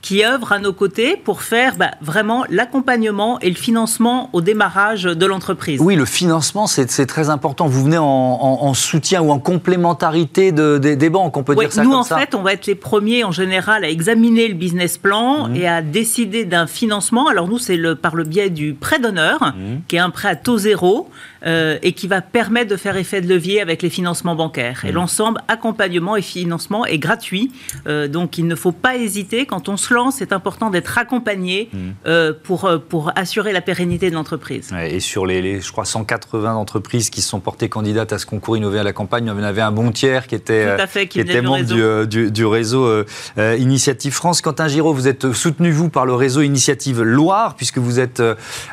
qui 0.06 0.24
œuvrent 0.24 0.52
à 0.52 0.60
nos 0.60 0.72
côtés 0.72 1.18
pour 1.18 1.42
faire 1.42 1.78
bah, 1.78 1.90
vraiment 2.00 2.46
l'accompagnement 2.52 3.40
et 3.40 3.50
le 3.50 3.56
financement 3.56 4.30
au 4.34 4.42
démarrage 4.42 5.06
de 5.06 5.26
l'entreprise. 5.26 5.82
Oui, 5.82 5.96
le 5.96 6.06
financement, 6.06 6.68
c'est 6.68 7.08
très 7.08 7.32
important. 7.32 7.66
Vous 7.66 7.84
venez 7.84 7.98
en, 7.98 8.74
soutien 8.76 9.24
ou 9.24 9.32
en 9.32 9.40
complémentarité 9.40 10.52
de, 10.52 10.78
des 10.78 11.10
banques, 11.10 11.36
on 11.38 11.44
peut 11.44 11.56
dire 11.56 11.74
ça 11.74 11.84
nous, 11.84 11.90
comme 11.90 12.04
ça 12.04 12.16
Nous, 12.16 12.22
en 12.22 12.24
fait, 12.24 12.36
on 12.36 12.44
va 12.44 12.54
être 12.54 12.68
les 12.68 12.76
premiers 12.76 13.24
en 13.24 13.32
général 13.32 13.84
à 13.84 13.90
examiner 13.90 14.48
le 14.48 14.54
business 14.54 15.00
plan 15.00 15.48
mmh. 15.48 15.56
et 15.56 15.68
à 15.68 15.82
décider 15.82 16.46
d'un 16.46 16.68
financement. 16.68 17.28
Alors 17.28 17.48
nous, 17.48 17.58
c'est 17.58 17.76
le, 17.76 17.96
par 17.96 18.16
le 18.16 18.26
biais 18.26 18.52
du 18.52 18.76
prêt 18.76 19.00
d'honneur, 19.00 19.42
mmh. 19.42 19.78
qui 19.88 19.96
est 19.96 20.00
un 20.00 20.12
prêt 20.12 20.30
à 20.30 20.36
taux 20.36 20.60
zéro. 20.60 21.10
Euh, 21.46 21.78
et 21.84 21.94
qui 21.94 22.08
va 22.08 22.22
permettre 22.22 22.72
de 22.72 22.76
faire 22.76 22.98
effet 22.98 23.22
de 23.22 23.28
levier 23.28 23.62
avec 23.62 23.84
les 23.84 23.92
financements 23.92 24.34
bancaires. 24.34 24.84
Et 24.84 24.92
mmh. 24.92 24.96
l'ensemble, 24.96 25.42
accompagnement 25.48 26.16
et 26.16 26.24
financement, 26.24 26.88
est 26.88 26.98
gratuit. 26.98 27.52
Euh, 27.86 28.08
donc 28.08 28.40
il 28.40 28.48
ne 28.48 28.56
faut 28.56 28.72
pas 28.72 28.96
hésiter. 28.96 29.46
Quand 29.46 29.70
on 29.70 29.78
se 29.78 29.94
lance, 29.94 30.16
c'est 30.18 30.34
important 30.34 30.72
d'être 30.72 30.98
accompagné 30.98 31.70
mmh. 31.72 31.78
euh, 32.08 32.34
pour, 32.34 32.68
pour 32.90 33.12
assurer 33.16 33.54
la 33.54 33.62
pérennité 33.62 34.10
de 34.10 34.16
l'entreprise. 34.16 34.74
et 34.90 35.00
sur 35.00 35.28
les, 35.28 35.62
je 35.62 35.72
crois, 35.72 35.86
180 35.86 36.56
entreprises 36.56 37.12
qui 37.12 37.22
se 37.22 37.30
sont 37.30 37.42
portées 37.42 37.70
candidates 37.70 38.12
à 38.12 38.18
ce 38.18 38.26
concours 38.26 38.58
Innover 38.58 38.80
à 38.80 38.84
la 38.84 38.94
campagne, 38.94 39.30
on 39.30 39.44
avait 39.44 39.62
un 39.62 39.72
bon 39.72 39.92
tiers 39.92 40.26
qui 40.26 40.34
était, 40.34 40.76
qui, 41.10 41.20
était 41.20 41.44
membre 41.44 42.06
du, 42.08 42.32
du, 42.32 42.46
réseau 42.46 43.04
Initiative 43.38 44.14
France. 44.14 44.42
Quentin 44.42 44.68
Giraud, 44.68 44.96
vous 44.96 45.08
êtes 45.08 45.32
soutenu, 45.34 45.70
vous, 45.70 45.90
par 45.90 46.08
le 46.08 46.16
réseau 46.16 46.42
Initiative 46.42 47.04
Loire, 47.04 47.56
puisque 47.56 47.78
vous 47.78 48.00
êtes 48.00 48.24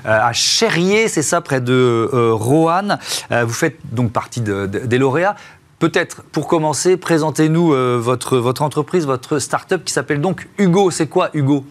à 0.04 0.32
Cherrier, 0.32 1.08
c'est 1.08 1.22
ça, 1.22 1.42
près 1.42 1.60
de 1.60 2.08
Rouen 2.32 2.62
euh, 2.71 3.45
vous 3.45 3.52
faites 3.52 3.76
donc 3.92 4.12
partie 4.12 4.40
des 4.40 4.99
lauréats. 4.99 5.37
Peut-être, 5.78 6.23
pour 6.23 6.47
commencer, 6.47 6.97
présentez-nous 6.97 7.75
euh, 7.75 7.99
votre, 7.99 8.38
entreprise, 8.61 9.04
votre 9.04 9.38
start-up 9.38 9.83
qui 9.85 9.92
s'appelle 9.92 10.21
donc 10.21 10.47
Hugo. 10.59 10.90
C'est 10.90 11.09
quoi 11.09 11.31
Hugo? 11.35 11.64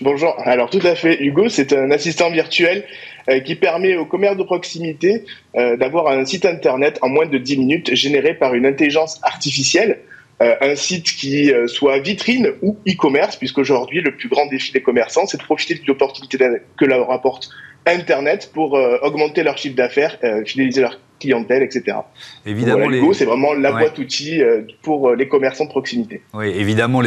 Bonjour, 0.00 0.34
alors 0.44 0.70
tout 0.70 0.80
à 0.82 0.96
fait. 0.96 1.22
Hugo, 1.22 1.48
c'est 1.48 1.72
un 1.72 1.90
assistant 1.92 2.30
virtuel 2.30 2.84
euh, 3.28 3.38
qui 3.40 3.54
permet 3.54 3.96
au 3.96 4.06
commerce 4.06 4.36
de 4.36 4.42
proximité 4.42 5.24
d'avoir 5.54 6.08
un 6.08 6.24
site 6.24 6.46
internet 6.46 6.98
en 7.02 7.08
moins 7.08 7.26
de 7.26 7.38
10 7.38 7.58
minutes 7.58 7.94
généré 7.94 8.34
par 8.34 8.54
une 8.54 8.66
intelligence 8.66 9.20
artificielle. 9.22 10.00
un 10.40 10.74
site 10.74 11.04
qui 11.04 11.52
soit 11.68 12.00
vitrine 12.00 12.48
ou 12.62 12.76
e-commerce, 12.88 13.36
puisqu'aujourd'hui, 13.36 14.00
le 14.00 14.16
plus 14.16 14.28
grand 14.28 14.46
défi 14.46 14.72
des 14.72 14.82
commerçants, 14.82 15.26
c'est 15.26 15.36
de 15.36 15.44
profiter 15.44 15.74
de 15.74 15.86
l'opportunité 15.86 16.38
que 16.76 16.84
leur 16.84 17.12
apporte 17.12 17.50
Internet 17.86 18.50
pour 18.52 18.76
euh, 18.76 18.98
augmenter 19.02 19.42
leur 19.42 19.58
chiffre 19.58 19.74
d'affaires, 19.76 20.16
euh, 20.22 20.44
fidéliser 20.44 20.82
leur 20.82 20.98
clientèle, 21.18 21.62
etc. 21.62 21.98
Évidemment, 22.44 22.88
c'est 23.12 23.24
vraiment 23.24 23.54
la 23.54 23.70
boîte 23.70 23.96
outils 23.98 24.42
euh, 24.42 24.62
pour 24.82 25.12
les 25.14 25.28
commerçants 25.28 25.64
de 25.64 25.70
proximité. 25.70 26.20
Oui, 26.34 26.48
évidemment, 26.48 27.00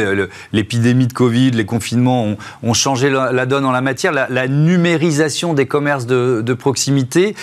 l'épidémie 0.52 1.06
de 1.06 1.12
Covid, 1.12 1.50
les 1.50 1.66
confinements 1.66 2.34
ont, 2.62 2.74
changé 2.74 3.10
la, 3.10 3.44
donne 3.44 3.66
en 3.66 3.72
la 3.72 3.82
matière. 3.82 4.12
La, 4.12 4.48
numérisation 4.48 5.52
des 5.52 5.66
commerces 5.66 6.06
de, 6.06 6.54
proximité, 6.54 7.34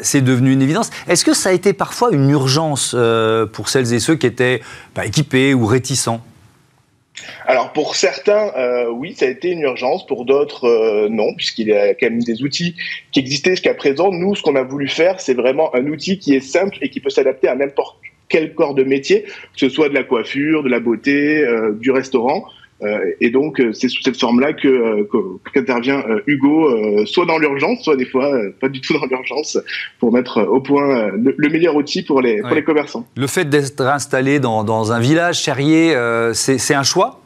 c'est 0.00 0.22
devenu 0.22 0.52
une 0.52 0.62
évidence. 0.62 0.90
Est-ce 1.06 1.22
que 1.22 1.34
ça 1.34 1.50
a 1.50 1.52
été 1.52 1.74
parfois 1.74 2.12
une 2.12 2.30
urgence 2.30 2.96
pour 3.52 3.68
celles 3.68 3.92
et 3.92 3.98
ceux 3.98 4.14
qui 4.14 4.26
étaient 4.26 4.62
pas 4.94 5.04
équipés 5.04 5.52
ou 5.52 5.66
réticents? 5.66 6.22
Alors 7.46 7.72
pour 7.72 7.96
certains, 7.96 8.52
euh, 8.56 8.90
oui, 8.90 9.14
ça 9.14 9.26
a 9.26 9.28
été 9.28 9.50
une 9.50 9.62
urgence. 9.62 10.06
Pour 10.06 10.24
d'autres, 10.24 10.64
euh, 10.64 11.08
non, 11.08 11.34
puisqu'il 11.36 11.68
y 11.68 11.72
a 11.72 11.94
quand 11.94 12.10
même 12.10 12.22
des 12.22 12.42
outils 12.42 12.76
qui 13.12 13.20
existaient 13.20 13.50
jusqu'à 13.50 13.74
présent. 13.74 14.10
Nous, 14.12 14.34
ce 14.34 14.42
qu'on 14.42 14.56
a 14.56 14.62
voulu 14.62 14.88
faire, 14.88 15.20
c'est 15.20 15.34
vraiment 15.34 15.74
un 15.74 15.86
outil 15.86 16.18
qui 16.18 16.34
est 16.34 16.40
simple 16.40 16.78
et 16.80 16.90
qui 16.90 17.00
peut 17.00 17.10
s'adapter 17.10 17.48
à 17.48 17.54
n'importe 17.54 17.96
quel 18.28 18.54
corps 18.54 18.74
de 18.74 18.84
métier, 18.84 19.22
que 19.24 19.30
ce 19.56 19.68
soit 19.68 19.88
de 19.88 19.94
la 19.94 20.04
coiffure, 20.04 20.62
de 20.62 20.68
la 20.68 20.78
beauté, 20.78 21.42
euh, 21.42 21.72
du 21.72 21.90
restaurant. 21.90 22.44
et 23.20 23.28
donc, 23.28 23.60
c'est 23.74 23.90
sous 23.90 24.00
cette 24.00 24.18
forme-là 24.18 24.54
que 24.54 25.06
qu'intervient 25.52 26.02
Hugo, 26.26 27.04
soit 27.04 27.26
dans 27.26 27.36
l'urgence, 27.36 27.82
soit 27.84 27.94
des 27.94 28.06
fois 28.06 28.32
pas 28.58 28.70
du 28.70 28.80
tout 28.80 28.94
dans 28.98 29.04
l'urgence, 29.04 29.58
pour 29.98 30.10
mettre 30.14 30.40
au 30.40 30.62
point 30.62 31.10
le, 31.14 31.48
meilleur 31.50 31.76
outil 31.76 32.02
pour 32.02 32.22
les, 32.22 32.40
pour 32.40 32.54
les 32.54 32.64
commerçants. 32.64 33.04
Le 33.18 33.26
fait 33.26 33.44
d'être 33.44 33.82
installé 33.82 34.40
dans, 34.40 34.64
dans, 34.64 34.92
un 34.92 34.98
village, 35.00 35.42
Cherrier, 35.42 35.94
c'est 36.32 36.74
un 36.74 36.82
choix? 36.82 37.19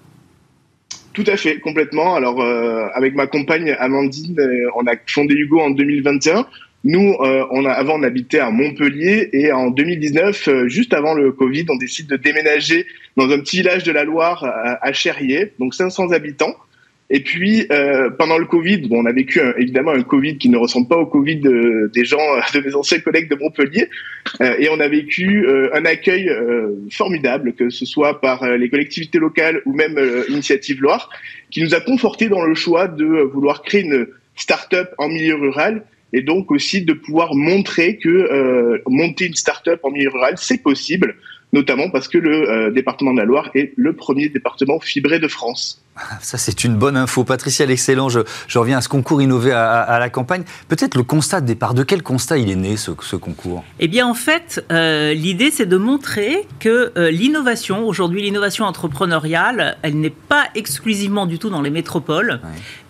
Tout 1.15 1.25
à 1.27 1.37
fait, 1.37 1.61
complètement. 1.61 2.17
Alors, 2.17 2.43
euh, 2.43 2.87
avec 2.93 3.15
ma 3.15 3.27
compagne 3.27 3.75
Amandine, 3.79 4.39
euh, 4.39 4.69
on 4.77 4.87
a 4.87 4.95
fondé 5.07 5.35
Hugo 5.35 5.61
en 5.61 5.71
2021. 5.71 6.47
Nous, 6.83 7.15
euh, 7.21 7.47
on 7.51 7.65
a, 7.65 7.71
avant, 7.71 7.99
on 7.99 8.03
habitait 8.03 8.41
à 8.41 8.51
Montpellier 8.51 9.31
et 9.33 9.53
en 9.53 9.71
2019, 9.71 10.67
juste 10.67 10.93
avant 10.93 11.15
le 11.15 11.33
Covid, 11.33 11.65
on 11.71 11.77
décide 11.77 12.09
de 12.09 12.17
déménager 12.17 12.87
dans 13.17 13.31
un 13.31 13.39
petit 13.39 13.59
village 13.59 13.85
de 13.85 13.93
la 13.93 14.05
Loire 14.05 14.45
à, 14.45 14.87
à 14.87 14.93
Cherrier, 14.93 15.53
donc 15.59 15.73
500 15.73 16.11
habitants. 16.13 16.55
Et 17.11 17.21
puis, 17.21 17.67
euh, 17.71 18.11
pendant 18.11 18.39
le 18.39 18.47
Covid, 18.47 18.89
on 18.91 19.05
a 19.05 19.13
vécu 19.13 19.41
évidemment 19.59 19.93
un 19.93 20.03
Covid 20.03 20.39
qui 20.39 20.49
ne 20.49 20.57
ressemble 20.57 20.89
pas 20.89 20.97
au 20.97 21.07
Covid 21.07 21.41
des 21.93 22.05
gens, 22.05 22.19
de 22.55 22.61
mes 22.61 22.75
anciens 22.75 23.01
collègues 23.01 23.29
de 23.29 23.37
Montpellier. 23.37 23.89
Euh, 24.41 24.55
et 24.59 24.69
on 24.71 24.81
a 24.81 24.89
vécu 24.89 25.47
euh, 25.47 25.69
un 25.75 25.85
accueil 25.85 26.29
euh, 26.29 26.71
formidable, 26.91 27.53
que 27.53 27.71
ce 27.71 27.85
soit 27.85 28.21
par 28.21 28.47
les 28.57 28.69
collectivités 28.69 29.19
locales 29.19 29.61
ou 29.67 29.75
même 29.75 29.99
Initiative 30.29 30.81
Loire, 30.81 31.11
qui 31.51 31.63
nous 31.63 31.75
a 31.75 31.81
conforté 31.81 32.29
dans 32.29 32.45
le 32.45 32.55
choix 32.55 32.89
de 32.89 33.05
vouloir 33.05 33.63
créer 33.63 33.83
une 33.83 34.07
start-up 34.37 34.91
en 34.99 35.09
milieu 35.09 35.37
rural 35.37 35.85
et 36.13 36.23
donc 36.23 36.51
aussi 36.51 36.83
de 36.83 36.93
pouvoir 36.93 37.35
montrer 37.35 37.99
que 37.99 38.81
monter 38.89 39.27
une 39.27 39.35
start-up 39.35 39.81
en 39.83 39.91
milieu 39.91 40.11
rural, 40.11 40.35
c'est 40.37 40.63
possible, 40.63 41.17
notamment 41.53 41.91
parce 41.91 42.09
que 42.09 42.19
le 42.19 42.71
département 42.71 43.13
de 43.13 43.19
la 43.19 43.25
Loire 43.25 43.51
est 43.55 43.73
le 43.77 43.93
premier 43.93 44.29
département 44.29 44.81
fibré 44.81 45.19
de 45.19 45.29
France. 45.29 45.84
Ça, 46.21 46.39
c'est 46.39 46.65
une 46.65 46.77
bonne 46.77 46.97
info. 46.97 47.25
Patricia, 47.25 47.67
l'excellent, 47.67 48.09
je, 48.09 48.21
je, 48.49 48.59
reviens 48.59 48.79
à 48.79 48.81
ce 48.81 48.89
concours 48.89 49.23
innové 49.23 49.53
à, 49.53 49.99
la 49.99 50.11
campagne. 50.11 50.45
Peut-être 50.69 50.97
le 50.97 51.03
constat 51.03 51.41
de 51.41 51.47
départ. 51.47 51.75
De 51.75 51.83
quel 51.83 52.03
constat 52.03 52.39
il 52.39 52.51
est 52.51 52.57
né, 52.57 52.77
ce, 52.77 53.17
concours? 53.17 53.65
Eh 53.81 53.89
bien, 53.89 54.07
en 54.07 54.15
fait, 54.15 54.65
euh, 54.73 55.15
l'idée, 55.15 55.51
c'est 55.51 55.67
de 55.67 55.77
montrer 55.77 56.47
que 56.59 56.93
euh, 56.97 57.11
l'innovation, 57.11 57.87
aujourd'hui, 57.87 58.23
l'innovation 58.23 58.65
entrepreneuriale, 58.65 59.77
elle 59.83 59.99
n'est 60.01 60.11
pas 60.11 60.47
exclusivement 60.55 61.27
du 61.27 61.39
tout 61.39 61.51
dans 61.51 61.63
les 61.63 61.71
métropoles, 61.71 62.41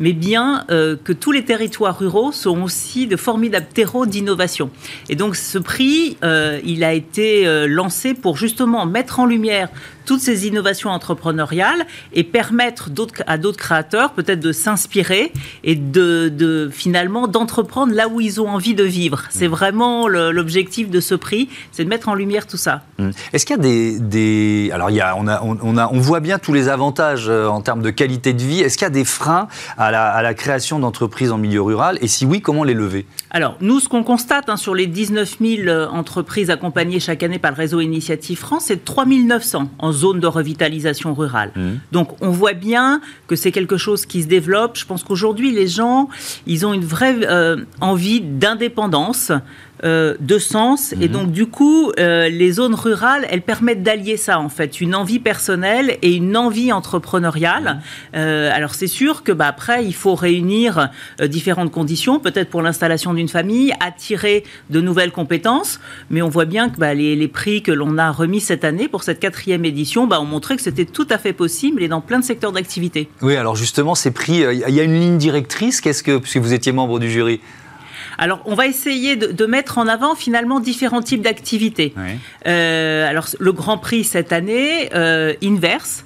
mais 0.01 0.13
bien 0.13 0.65
euh, 0.71 0.97
que 1.03 1.13
tous 1.13 1.33
les 1.33 1.45
territoires 1.45 1.99
ruraux 1.99 2.33
sont 2.33 2.63
aussi 2.63 3.07
de 3.07 3.17
formidables 3.17 3.67
terreaux 3.67 4.07
d'innovation. 4.07 4.71
Et 5.09 5.17
donc, 5.17 5.37
ce 5.37 5.59
prix, 5.59 6.17
il 6.23 6.85
a 6.85 6.93
été 6.93 7.67
lancé 7.67 8.15
pour 8.15 8.37
justement 8.37 8.87
mettre 8.87 9.21
en 9.21 9.27
lumière 9.27 9.69
toutes 10.05 10.21
ces 10.21 10.47
innovations 10.47 10.91
entrepreneuriales 10.91 11.87
et 12.13 12.25
permettre 12.25 12.91
à 13.27 13.39
d'autres 13.39 13.59
créateurs 13.59 14.13
peut-être 14.13 14.41
de 14.41 14.53
s'inspirer 14.53 15.33
et 15.63 15.75
de, 15.75 16.71
finalement 16.73 17.27
d'entreprendre 17.29 17.95
là 17.95 18.09
où 18.09 18.21
ils 18.21 18.41
ont 18.41 18.49
envie 18.49 18.75
de 18.75 18.85
vivre. 18.85 19.25
C'est 19.31 19.47
vraiment 19.47 20.09
l'objectif 20.09 20.91
de 20.91 21.01
ce 21.01 21.15
prix, 21.15 21.49
c'est 21.73 21.85
de 21.85 21.89
mettre 21.89 22.09
en 22.09 22.15
lumière 22.15 22.47
tout 22.47 22.57
ça. 22.57 22.83
Mmh. 22.99 23.11
Est-ce 23.33 23.47
qu'il 23.47 23.57
y 23.57 23.59
a 23.59 23.99
des, 24.01 24.71
alors 24.73 24.91
il 24.91 24.97
y 24.97 25.01
a, 25.01 25.17
on, 25.17 25.27
a, 25.27 25.41
on, 25.43 25.77
a, 25.77 25.89
on 25.93 26.01
voit 26.01 26.21
bien 26.21 26.39
tous 26.39 26.53
les 26.53 26.69
avantages 26.69 27.27
euh, 27.29 27.47
en 27.49 27.61
termes 27.61 27.83
de 27.83 27.91
qualité 27.91 28.33
de 28.33 28.43
vie. 28.43 28.61
Est-ce 28.61 28.77
qu'il 28.77 28.85
y 28.85 28.87
a 28.87 28.91
des 28.91 29.05
freins 29.05 29.49
à 29.79 29.91
la, 29.91 30.11
à 30.11 30.23
la 30.23 30.35
création 30.35 30.79
d'entreprises 30.79 31.33
en 31.33 31.39
milieu 31.39 31.63
rural? 31.63 31.99
Et 32.01 32.09
si 32.09 32.27
oui, 32.27 32.41
comment 32.41 32.65
les 32.65 32.75
lever? 32.75 33.07
Alors 33.35 33.57
nous, 33.61 33.81
ce 33.81 33.89
qu'on 33.89 34.05
constate 34.05 34.49
hein, 34.49 34.57
sur 34.57 34.77
les 34.77 34.87
19 34.87 35.39
000 35.41 35.69
euh, 35.69 35.89
entreprises 35.89 36.51
accompagnées 36.51 37.01
chaque 37.01 37.25
année 37.25 37.41
par 37.41 37.51
le 37.51 37.57
réseau 37.57 37.81
Initiative 37.81 38.39
France, 38.39 38.67
c'est 38.67 38.85
3 38.85 39.07
900 39.07 39.71
en 39.77 39.91
zone 39.93 40.21
de 40.21 40.29
revitalisation 40.29 41.15
rurale. 41.15 41.51
Mmh. 41.57 41.71
Donc 41.91 42.23
on 42.23 42.31
voit 42.31 42.53
bien 42.53 43.01
que 43.27 43.35
c'est 43.35 43.51
quelque 43.51 43.77
chose 43.77 44.07
qui 44.07 44.23
se 44.23 44.29
développe. 44.29 44.79
Je 44.79 44.87
pense 44.87 45.03
qu'aujourd'hui, 45.03 45.51
les 45.51 45.67
gens, 45.67 46.09
ils 46.47 46.65
ont 46.65 46.73
une 46.73 46.85
vraie 46.85 47.17
euh, 47.23 47.57
envie 47.81 48.21
d'indépendance. 48.21 49.33
Euh, 49.83 50.15
de 50.19 50.39
sens. 50.39 50.93
Et 50.93 51.09
mhm. 51.09 51.09
donc, 51.09 51.33
du 51.33 51.47
coup, 51.47 51.93
euh, 51.99 52.29
les 52.31 52.53
zones 52.53 52.75
rurales, 52.75 53.27
elles 53.29 53.43
permettent 53.43 53.83
d'allier 53.83 54.17
ça, 54.17 54.39
en 54.39 54.49
fait, 54.49 54.81
une 54.81 54.95
envie 54.95 55.19
personnelle 55.19 55.99
et 56.01 56.15
une 56.15 56.39
envie 56.39 56.73
entrepreneuriale. 56.73 57.81
Mhm. 58.15 58.21
alors, 58.21 58.75
c'est 58.75 58.87
sûr 58.87 59.25
que, 59.25 59.33
bah, 59.33 59.49
après, 59.49 59.85
il 59.85 59.95
faut 59.95 60.15
réunir 60.15 60.91
différentes 61.25 61.73
conditions, 61.73 62.19
peut-être 62.19 62.49
pour 62.49 62.63
l'installation 62.63 63.13
d'une 63.13 63.24
famille, 63.29 63.73
attirer 63.81 64.45
de 64.71 64.81
nouvelles 64.81 65.13
compétences. 65.13 65.81
Mais 66.11 66.23
on 66.23 66.29
voit 66.29 66.45
bien 66.45 66.69
que 66.69 66.79
bah, 66.79 66.95
les, 66.95 67.17
les, 67.17 67.29
prix 67.29 67.63
que 67.63 67.73
l'on 67.73 67.99
a 67.99 68.11
remis 68.11 68.41
cette 68.41 68.65
année 68.65 68.89
pour 68.89 69.03
cette 69.03 69.21
quatrième 69.21 69.65
édition 69.65 70.07
bah, 70.07 70.21
ont 70.21 70.27
montré 70.27 70.57
que 70.57 70.63
c'était 70.63 70.85
tout 70.85 71.07
à 71.11 71.19
fait 71.19 71.33
possible 71.33 71.83
et 71.83 71.89
dans 71.89 72.01
plein 72.01 72.19
de 72.19 72.25
secteurs 72.25 72.53
d'activité. 72.53 73.09
Oui, 73.23 73.37
alors 73.37 73.57
justement, 73.57 73.95
ces 73.95 74.11
prix, 74.11 74.45
il 74.53 74.75
y 74.75 74.81
a 74.81 74.83
une 74.83 74.99
ligne 74.99 75.19
directrice. 75.19 75.81
Qu'est-ce 75.81 76.03
que, 76.03 76.19
puisque 76.19 76.39
vous 76.39 76.53
étiez 76.53 76.73
membre 76.73 76.99
du 76.99 77.11
jury? 77.11 77.41
Alors, 78.19 78.41
on 78.45 78.55
va 78.55 78.67
essayer 78.67 79.17
de, 79.17 79.47
mettre 79.47 79.79
en 79.79 79.89
avant 79.89 80.15
finalement 80.15 80.61
différents 80.61 81.03
types 81.03 81.23
d'activités. 81.23 81.95
Euh, 82.47 83.09
alors, 83.09 83.27
le 83.39 83.53
Grand 83.53 83.79
Prix 83.79 84.05
cette 84.05 84.33
année, 84.33 84.91
euh, 84.95 85.35
Inverse, 85.43 86.05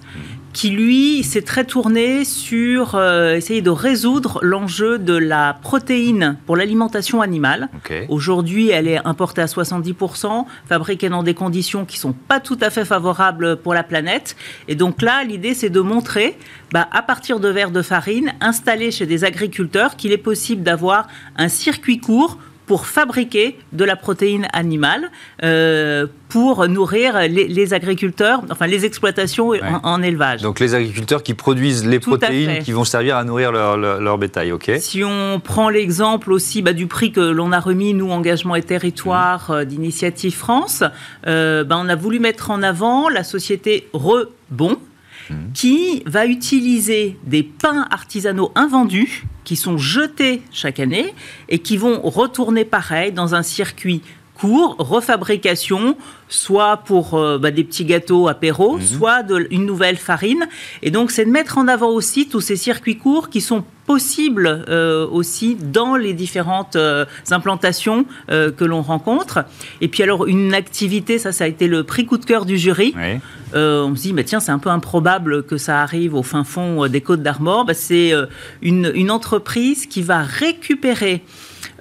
qui 0.59 0.71
lui 0.71 1.23
s'est 1.23 1.43
très 1.43 1.65
tourné 1.65 2.25
sur 2.25 2.97
euh, 2.97 3.37
essayer 3.37 3.62
de 3.62 3.71
résoudre 3.71 4.41
l'enjeu 4.43 4.99
de 4.99 5.15
la 5.15 5.55
protéine 5.55 6.37
pour 6.47 6.57
l'alimentation 6.57 7.23
animale. 7.23 7.69
Aujourd'hui, 8.09 8.71
elle 8.71 8.88
est 8.88 8.99
importée 9.07 9.41
à 9.41 9.47
70%, 9.47 10.47
fabriquée 10.69 11.11
dans 11.11 11.23
des 11.23 11.35
conditions 11.35 11.85
qui 11.85 11.97
sont 11.97 12.12
pas 12.12 12.41
tout 12.41 12.59
à 12.61 12.71
fait 12.71 12.85
favorables 12.85 13.59
pour 13.59 13.73
la 13.73 13.85
planète. 13.85 14.35
Et 14.67 14.75
donc 14.75 15.00
là, 15.00 15.23
l'idée, 15.23 15.55
c'est 15.55 15.71
de 15.71 15.79
montrer, 15.79 16.37
bah, 16.73 16.88
à 16.91 17.03
partir 17.03 17.38
de 17.38 17.49
verres 17.49 17.71
de 17.71 17.83
farine 17.83 18.35
installés 18.41 18.91
chez 18.91 19.07
des 19.07 19.23
agriculteurs, 19.23 19.95
qu'il 19.95 20.11
est 20.11 20.19
possible 20.19 20.65
d'avoir 20.65 21.07
un 21.37 21.49
circuit 21.49 22.00
court 22.00 22.37
pour 22.68 22.87
fabriquer 22.87 23.58
de 23.72 23.82
la 23.82 23.96
protéine 23.96 24.46
animale 24.52 25.10
euh, 25.42 26.06
pour 26.28 26.68
nourrir 26.68 27.18
les, 27.26 27.72
agriculteurs, 27.72 28.42
enfin 28.50 28.66
les 28.66 28.84
exploitations 28.84 29.52
en, 29.82 30.02
élevage. 30.02 30.42
Donc 30.42 30.60
les 30.60 30.75
agriculteurs 30.75 31.22
qui 31.22 31.32
produisent 31.32 31.87
les 31.87 31.98
protéines 31.98 32.62
qui 32.62 32.72
vont 32.72 32.84
servir 32.84 33.16
à 33.16 33.25
nourrir 33.25 33.50
leur, 33.50 34.18
bétail, 34.18 34.52
ok? 34.52 34.72
Si 34.78 35.02
on 35.02 35.40
prend 35.40 35.70
l'exemple 35.70 36.30
aussi 36.30 36.60
bah, 36.60 36.75
du 36.75 36.87
prix 36.87 37.10
que 37.10 37.20
l'on 37.20 37.50
a 37.52 37.60
remis, 37.60 37.94
nous, 37.94 38.10
Engagement 38.10 38.54
et 38.56 38.62
Territoire 38.62 39.50
mmh. 39.50 39.64
d'Initiative 39.64 40.37
France, 40.37 40.84
euh, 41.26 41.64
bah, 41.64 41.78
on 41.80 41.88
a 41.88 41.96
voulu 41.96 42.20
mettre 42.20 42.50
en 42.50 42.62
avant 42.62 43.08
la 43.08 43.25
société 43.25 43.88
Rebon, 43.94 44.76
mmh. 45.30 45.35
qui 45.54 46.02
va 46.06 46.26
utiliser 46.26 47.16
des 47.25 47.42
pains 47.42 47.87
artisanaux 47.90 48.52
invendus 48.54 49.26
qui 49.44 49.56
sont 49.56 49.78
jetés 49.78 50.42
chaque 50.52 50.78
année 50.80 51.14
et 51.49 51.58
qui 51.58 51.76
vont 51.76 52.00
retourner 52.02 52.64
pareil 52.64 53.12
dans 53.12 53.35
un 53.35 53.42
circuit 53.42 54.02
court, 54.35 54.76
refabrication, 54.78 55.97
soit 56.28 56.78
pour 56.78 57.14
euh, 57.14 57.38
bah, 57.38 57.50
des 57.50 57.64
petits 57.64 57.85
gâteaux 57.85 58.28
apéro, 58.28 58.76
mhm. 58.76 58.82
soit 58.82 59.23
de, 59.23 59.47
une 59.50 59.66
nouvelle 59.66 59.97
farine. 59.97 60.47
Et 60.82 60.90
donc, 60.90 61.11
c'est 61.11 61.25
de 61.25 61.30
mettre 61.30 61.58
en 61.58 61.68
avant 61.68 61.90
aussi 61.90 62.28
tous 62.28 62.40
ces 62.40 62.56
circuits 62.56 62.99
courts 62.99 63.30
qui 63.30 63.40
sont 63.40 63.64
possibles 63.87 64.64
euh, 64.68 65.06
aussi 65.06 65.56
dans 65.56 65.97
les 65.97 66.12
différentes 66.12 66.76
euh, 66.76 67.06
implantations 67.30 68.04
que 68.28 68.64
l'on 68.64 68.82
rencontre. 68.82 69.44
Et 69.80 69.88
puis 69.88 70.02
alors, 70.02 70.26
une 70.26 70.52
activité, 70.52 71.18
ça, 71.18 71.32
ça 71.32 71.44
a 71.44 71.47
été 71.47 71.66
le 71.66 71.85
prix 71.85 72.04
coup 72.04 72.18
de 72.18 72.25
cœur 72.25 72.44
du 72.44 72.58
jury. 72.58 72.94
on 73.54 73.97
se 73.97 74.02
dit, 74.02 74.12
mais 74.12 74.25
tiens, 74.25 74.40
c'est 74.40 74.52
un 74.52 74.58
peu 74.58 74.68
improbable 74.68 75.42
que 75.44 75.57
ça 75.57 75.81
arrive 75.81 76.14
au 76.14 76.22
fin 76.22 76.44
fond 76.44 76.87
des 76.88 77.00
Côtes 77.00 77.22
d'Armor. 77.22 77.64
Bah, 77.64 77.74
c'est 77.74 78.12
une, 78.61 78.92
une 78.94 79.11
entreprise 79.11 79.87
qui 79.87 80.03
va 80.03 80.22
récupérer 80.22 81.22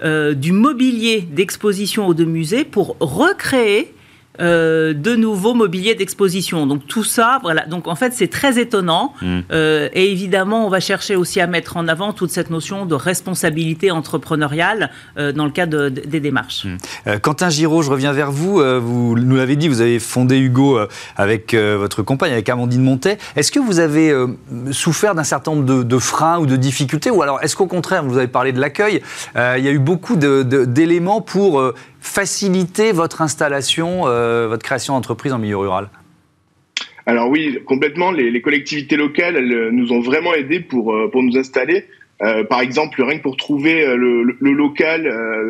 du 0.04 0.52
mobilier 0.54 1.22
d'exposition 1.22 2.08
ou 2.08 2.14
de 2.14 2.24
musée 2.24 2.64
pour 2.64 2.96
recréer 3.00 3.94
euh, 4.40 4.94
de 4.94 5.16
nouveaux 5.16 5.54
mobiliers 5.54 5.96
d'exposition. 5.96 6.68
Donc 6.68 6.86
tout 6.88 7.04
ça, 7.04 7.40
voilà. 7.42 7.66
Donc 7.66 7.88
en 7.88 7.96
fait, 7.96 8.14
c'est 8.14 8.28
très 8.28 8.60
étonnant. 8.60 9.14
Mm. 9.22 9.40
Euh, 9.52 9.90
et 9.94 10.12
évidemment, 10.12 10.66
on 10.66 10.70
va 10.70 10.80
chercher 10.80 11.16
aussi 11.16 11.40
à 11.42 11.48
mettre 11.48 11.78
en 11.78 11.88
avant 11.88 12.14
toute 12.14 12.30
cette 12.30 12.50
notion 12.50 12.86
de 12.86 12.96
responsabilité 12.96 13.90
entrepreneuriale 13.90 14.92
euh, 15.18 15.32
dans 15.32 15.46
le 15.46 15.52
cadre 15.52 15.90
des 15.90 16.20
démarches. 16.20 16.66
Mm. 16.66 17.20
Quentin 17.20 17.50
Giraud, 17.50 17.82
je 17.82 17.90
reviens 17.90 18.12
vers 18.12 18.32
vous. 18.32 18.62
vous 18.82 19.18
nous 19.18 19.36
l'avez 19.36 19.56
dit, 19.56 19.68
vous 19.68 19.82
avez 19.82 20.00
fondé 20.00 20.38
Hugo 20.38 20.80
avec 21.16 21.56
votre 21.56 22.04
compagne, 22.04 22.34
avec 22.34 22.50
Amandine 22.50 22.84
Montet. 22.84 23.18
Est-ce 23.36 23.52
que 23.52 23.60
vous 23.60 23.80
avez 23.80 24.14
souffert 24.72 25.16
d'un 25.16 25.24
certain 25.24 25.52
nombre 25.52 25.66
de, 25.66 25.84
de, 25.84 25.98
freins 25.98 26.40
ou 26.40 26.46
de 26.46 26.56
difficultés? 26.56 27.10
Ou 27.10 27.22
alors, 27.22 27.42
est-ce 27.42 27.56
qu'au 27.56 27.68
contraire, 27.68 28.04
vous 28.04 28.18
avez 28.18 28.28
parlé 28.28 28.52
de 28.52 28.60
l'accueil, 28.60 29.02
il 29.36 29.64
y 29.64 29.68
a 29.68 29.72
eu 29.72 29.80
beaucoup 29.80 30.16
d'éléments 30.16 31.22
pour 31.22 31.62
faciliter 32.08 32.92
votre 32.92 33.22
installation, 33.22 34.08
euh, 34.08 34.48
votre 34.48 34.64
création 34.64 34.94
d'entreprise 34.94 35.34
en 35.34 35.40
milieu 35.40 35.58
rural? 35.58 35.90
Alors 37.06 37.30
oui, 37.30 37.60
complètement. 37.66 38.12
Les, 38.12 38.42
collectivités 38.42 38.98
locales, 38.98 39.36
elles 39.36 39.54
euh, 39.54 39.72
nous 39.72 39.92
ont 39.92 40.02
vraiment 40.02 40.34
aidés 40.34 40.60
pour, 40.60 40.94
euh, 40.94 41.10
pour 41.12 41.22
nous 41.22 41.38
installer. 41.38 41.86
par 42.50 42.62
exemple, 42.62 43.04
rien 43.04 43.20
que 43.20 43.24
pour 43.24 43.38
trouver 43.38 43.86
le, 43.96 44.24
local, 44.42 45.02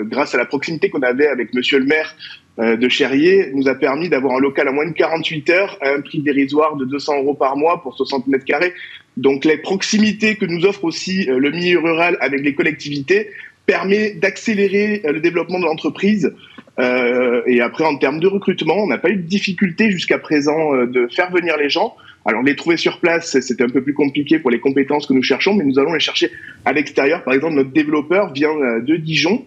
grâce 0.10 0.36
à 0.36 0.38
la 0.38 0.46
proximité 0.46 0.90
qu'on 0.90 1.02
avait 1.02 1.28
avec 1.28 1.54
Monsieur 1.54 1.80
le 1.80 1.86
maire 1.86 2.14
de 2.58 2.90
Cherrier, 2.90 3.52
nous 3.54 3.70
a 3.70 3.76
permis 3.76 4.10
d'avoir 4.10 4.36
un 4.36 4.42
local 4.42 4.68
à 4.68 4.74
moins 4.74 4.86
de 4.86 4.92
48 4.92 5.50
heures 5.52 5.78
à 5.80 5.92
un 5.92 6.02
prix 6.02 6.20
dérisoire 6.20 6.76
de 6.76 6.84
200 6.84 7.20
euros 7.20 7.36
par 7.36 7.56
mois 7.56 7.82
pour 7.82 7.96
60 7.96 8.28
mètres 8.28 8.44
carrés. 8.44 8.74
Donc 9.16 9.46
les 9.46 9.58
proximités 9.58 10.36
que 10.36 10.46
nous 10.46 10.66
offre 10.66 10.84
aussi 10.84 11.24
le 11.24 11.52
milieu 11.52 11.80
rural 11.80 12.18
avec 12.20 12.42
les 12.42 12.54
collectivités, 12.54 13.30
permet 13.68 14.12
d'accélérer 14.12 15.04
euh, 15.06 15.12
le 15.12 15.20
développement 15.20 15.60
de 15.60 15.66
l'entreprise. 15.66 16.34
Euh, 16.80 17.42
et 17.46 17.62
après, 17.62 17.84
en 17.84 17.98
termes 17.98 18.20
de 18.20 18.28
recrutement, 18.28 18.78
on 18.78 18.88
n'a 18.88 18.98
pas 18.98 19.10
eu 19.10 19.18
de 19.18 19.28
difficulté 19.28 19.92
jusqu'à 19.92 20.18
présent 20.18 20.74
euh, 20.74 20.88
de 20.88 21.08
faire 21.08 21.30
venir 21.32 21.58
les 21.58 21.70
gens. 21.70 21.96
Alors, 22.26 22.42
les 22.42 22.56
trouver 22.56 22.78
sur 22.78 23.00
place, 23.00 23.40
c'était 23.40 23.64
un 23.64 23.70
peu 23.70 23.82
plus 23.82 23.94
compliqué 23.94 24.40
pour 24.40 24.52
les 24.52 24.60
compétences 24.60 25.06
que 25.06 25.14
nous 25.14 25.24
cherchons, 25.24 25.54
mais 25.54 25.64
nous 25.64 25.80
allons 25.80 25.94
les 25.94 26.00
chercher 26.00 26.32
à 26.66 26.74
l'extérieur. 26.74 27.24
Par 27.24 27.34
exemple, 27.34 27.56
notre 27.56 27.72
développeur 27.72 28.34
vient 28.34 28.54
de 28.82 28.96
Dijon, 28.98 29.46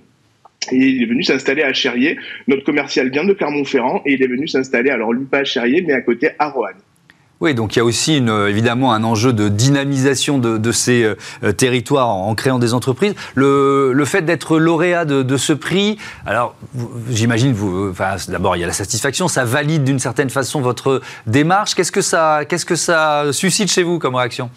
et 0.72 0.76
il 0.76 1.02
est 1.02 1.06
venu 1.06 1.22
s'installer 1.22 1.62
à 1.62 1.72
Cherrier. 1.72 2.18
Notre 2.48 2.64
commercial 2.64 3.10
vient 3.10 3.24
de 3.24 3.34
Clermont-Ferrand 3.34 4.02
et 4.06 4.14
il 4.14 4.22
est 4.22 4.26
venu 4.26 4.48
s'installer, 4.48 4.90
alors 4.90 5.12
lui 5.12 5.24
pas 5.24 5.38
à 5.38 5.44
Cherrier, 5.44 5.82
mais 5.86 5.92
à 5.92 6.00
côté 6.00 6.30
à 6.38 6.48
Roanne. 6.48 6.76
Oui, 7.40 7.54
donc 7.54 7.74
il 7.74 7.78
y 7.78 7.80
a 7.80 7.84
aussi 7.86 8.18
une, 8.18 8.28
évidemment 8.48 8.92
un 8.92 9.02
enjeu 9.02 9.32
de 9.32 9.48
dynamisation 9.48 10.38
de, 10.38 10.72
ces 10.72 11.04
euh, 11.04 11.52
territoires 11.52 12.08
en, 12.10 12.34
créant 12.34 12.58
des 12.58 12.74
entreprises. 12.74 13.14
Le, 13.34 14.04
fait 14.04 14.22
d'être 14.22 14.58
lauréat 14.58 15.06
de, 15.06 15.36
ce 15.38 15.54
prix, 15.54 15.96
alors 16.26 16.54
j'imagine, 17.08 17.54
d'abord 18.28 18.56
il 18.56 18.60
y 18.60 18.64
a 18.64 18.66
la 18.66 18.74
satisfaction, 18.74 19.26
ça 19.26 19.44
valide 19.44 19.84
d'une 19.84 19.98
certaine 19.98 20.28
façon 20.28 20.60
votre 20.60 21.00
démarche. 21.26 21.74
Qu'est-ce 21.74 21.92
que 21.92 22.02
ça, 22.02 23.32
suscite 23.32 23.70
chez 23.70 23.84
vous 23.84 23.98
comme 23.98 24.16
réaction? 24.16 24.50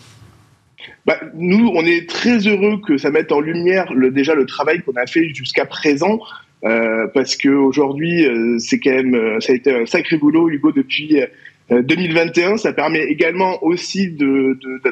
Bah, 1.06 1.18
nous, 1.36 1.72
on 1.76 1.86
est 1.86 2.10
très 2.10 2.40
heureux 2.40 2.82
que 2.86 2.98
ça 2.98 3.12
mette 3.12 3.32
en 3.32 3.40
lumière 3.40 3.94
déjà 4.12 4.36
le 4.36 4.46
travail 4.46 4.82
qu'on 4.82 4.94
a 4.94 5.06
fait 5.06 5.34
jusqu'à 5.34 5.66
présent. 5.66 6.20
Euh, 6.66 7.08
parce 7.14 7.36
que 7.36 7.50
aujourd'hui, 7.50 8.26
euh, 8.26 8.58
c'est 8.58 8.80
quand 8.80 8.92
même, 8.92 9.42
ça 9.42 9.52
a 9.52 9.56
été 9.56 9.82
un 9.82 9.86
sacré 9.86 10.18
boulot, 10.18 10.50
Hugo, 10.50 10.72
depuis 10.72 11.22
2021, 11.70 12.54
euh, 12.54 12.58
ça 12.58 12.74
permet 12.74 13.04
également 13.04 13.64
aussi 13.64 14.16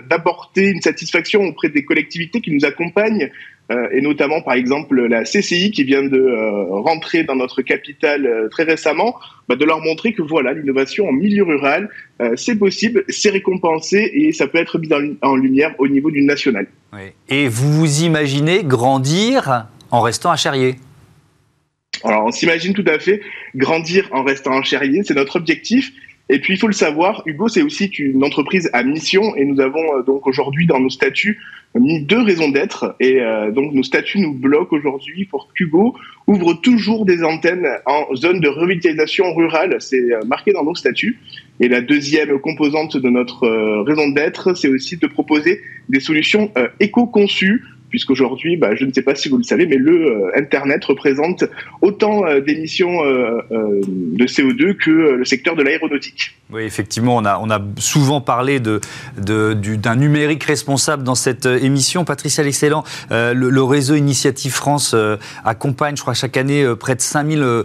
d'apporter 0.10 0.70
une 0.70 0.82
satisfaction 0.82 1.42
auprès 1.44 1.70
des 1.70 1.84
collectivités 1.84 2.42
qui 2.42 2.52
nous 2.52 2.66
accompagnent, 2.66 3.30
euh, 3.72 3.88
et 3.92 4.02
notamment 4.02 4.42
par 4.42 4.54
exemple 4.54 5.06
la 5.06 5.24
CCI 5.24 5.72
qui 5.72 5.84
vient 5.84 6.04
de 6.04 6.18
euh, 6.18 6.66
rentrer 6.70 7.24
dans 7.24 7.36
notre 7.36 7.62
capitale 7.62 8.48
très 8.52 8.64
récemment, 8.64 9.16
bah, 9.50 9.56
de 9.56 9.66
leur 9.66 9.82
montrer 9.82 10.14
que 10.14 10.22
voilà, 10.22 10.54
l'innovation 10.54 11.10
en 11.10 11.12
milieu 11.12 11.44
rural, 11.44 11.90
c'est 12.36 12.56
possible, 12.56 13.04
c'est 13.10 13.32
récompensé 13.32 14.12
et 14.14 14.32
ça 14.32 14.48
peut 14.48 14.60
être 14.60 14.78
mis 14.78 14.90
en, 15.22 15.36
lumière 15.36 15.74
au 15.80 15.88
niveau 15.88 16.12
du 16.12 16.22
national. 16.22 16.68
Et 17.30 17.48
vous 17.48 17.72
vous 17.74 18.04
imaginez 18.04 18.64
grandir 18.64 19.66
en 19.90 20.02
restant 20.02 20.30
à 20.30 20.36
Charrier? 20.36 20.76
Alors, 22.04 22.26
on 22.26 22.32
s'imagine 22.32 22.74
tout 22.74 22.86
à 22.88 23.00
fait 23.00 23.22
grandir 23.56 24.08
en 24.12 24.24
restant 24.24 24.58
à 24.58 24.62
Charrier, 24.62 25.02
c'est 25.04 25.16
notre 25.16 25.36
objectif. 25.36 25.92
Et 26.34 26.40
puis, 26.40 26.54
il 26.54 26.58
faut 26.58 26.68
le 26.68 26.74
savoir, 26.74 27.24
Hugo, 27.26 27.50
c'est 27.50 27.62
aussi 27.62 27.88
une 27.88 28.24
entreprise 28.24 28.70
à 28.72 28.84
mission 28.84 29.36
et 29.36 29.44
nous 29.44 29.60
avons 29.60 29.98
euh, 29.98 30.02
donc 30.02 30.26
aujourd'hui 30.28 30.66
dans 30.66 30.80
nos 30.80 30.90
statuts 30.90 31.42
mis 31.76 32.04
deux 32.04 32.22
raisons 32.22 32.50
d'être. 32.50 32.96
Et 33.02 33.20
euh, 33.20 33.52
donc, 33.52 33.74
nos 33.74 33.84
statuts 33.84 34.20
nous 34.20 34.34
bloquent 34.34 34.78
aujourd'hui 34.78 35.26
pour 35.26 35.50
qu'Hugo 35.54 35.94
ouvre 36.28 36.54
toujours 36.54 37.06
des 37.06 37.22
antennes 37.26 37.68
en 37.86 38.16
zone 38.16 38.40
de 38.40 38.48
revitalisation 38.48 39.34
rurale. 39.36 39.76
C'est 39.80 40.14
euh, 40.14 40.22
marqué 40.26 40.54
dans 40.54 40.64
nos 40.64 40.74
statuts. 40.74 41.20
Et 41.60 41.68
la 41.68 41.82
deuxième 41.82 42.40
composante 42.40 42.96
de 42.96 43.10
notre 43.10 43.48
raison 43.86 44.08
d'être, 44.10 44.54
c'est 44.54 44.70
aussi 44.70 44.96
de 44.96 45.08
proposer 45.08 45.62
des 45.90 46.00
solutions 46.00 46.50
éco-conçues 46.80 47.62
puisqu'aujourd'hui, 47.92 48.58
bah, 48.58 48.74
je 48.74 48.86
ne 48.86 48.92
sais 48.92 49.04
pas 49.04 49.14
si 49.14 49.30
vous 49.30 49.38
le 49.38 49.44
savez, 49.44 49.68
mais 49.68 49.76
le 49.76 50.08
euh, 50.08 50.32
Internet 50.36 50.84
représente 50.86 51.44
autant 51.82 52.26
euh, 52.26 52.40
d'émissions 52.40 53.04
euh, 53.04 53.42
de 53.52 54.26
CO2 54.26 54.76
que 54.76 54.90
le 54.90 55.26
secteur 55.26 55.56
de 55.56 55.62
l'aéronautique. 55.62 56.38
Oui, 56.52 56.64
effectivement, 56.64 57.18
on 57.18 57.26
a, 57.26 57.38
on 57.38 57.50
a 57.50 57.62
souvent 57.78 58.22
parlé 58.22 58.60
d'un 58.60 58.80
de, 59.18 59.54
d'un 59.54 59.96
numérique 59.96 60.44
responsable 60.46 61.04
dans 61.04 61.16
cette 61.16 61.46
émission. 61.46 62.06
Patricia 62.06 62.44
L'Excellent, 62.44 62.84
le, 63.10 63.64
réseau 63.64 63.96
Initiative 63.96 64.52
France 64.52 64.96
accompagne, 65.46 65.96
je 65.96 66.02
crois, 66.02 66.14
chaque 66.14 66.38
année 66.38 66.66
près 66.80 66.96
de 66.96 67.02
5000 67.02 67.64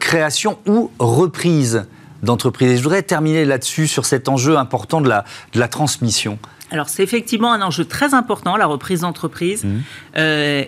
créations 0.00 0.58
ou 0.66 0.90
reprises 0.98 1.86
d'entreprises. 2.22 2.78
je 2.78 2.82
voudrais 2.82 3.02
terminer 3.02 3.44
là-dessus, 3.44 3.86
sur 3.86 4.04
cet 4.06 4.28
enjeu 4.28 4.56
important 4.56 5.00
de 5.00 5.08
la, 5.08 5.24
de 5.52 5.60
la 5.60 5.68
transmission. 5.68 6.38
Alors 6.70 6.88
c'est 6.88 7.02
effectivement 7.02 7.52
un 7.52 7.62
enjeu 7.62 7.84
très 7.84 8.14
important, 8.14 8.56
la 8.56 8.66
reprise 8.66 9.02
d'entreprise, 9.02 9.64
mmh. 9.64 9.68
euh, 10.16 10.64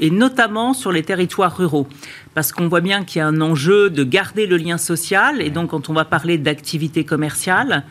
et 0.00 0.10
notamment 0.10 0.72
sur 0.72 0.90
les 0.90 1.02
territoires 1.02 1.56
ruraux. 1.56 1.86
Parce 2.34 2.52
qu'on 2.52 2.68
voit 2.68 2.80
bien 2.80 3.04
qu'il 3.04 3.18
y 3.18 3.22
a 3.22 3.26
un 3.26 3.40
enjeu 3.40 3.90
de 3.90 4.04
garder 4.04 4.46
le 4.46 4.56
lien 4.56 4.78
social, 4.78 5.42
et 5.42 5.50
donc 5.50 5.70
quand 5.70 5.90
on 5.90 5.92
va 5.92 6.04
parler 6.04 6.38
d'activité 6.38 7.04
commerciale, 7.04 7.84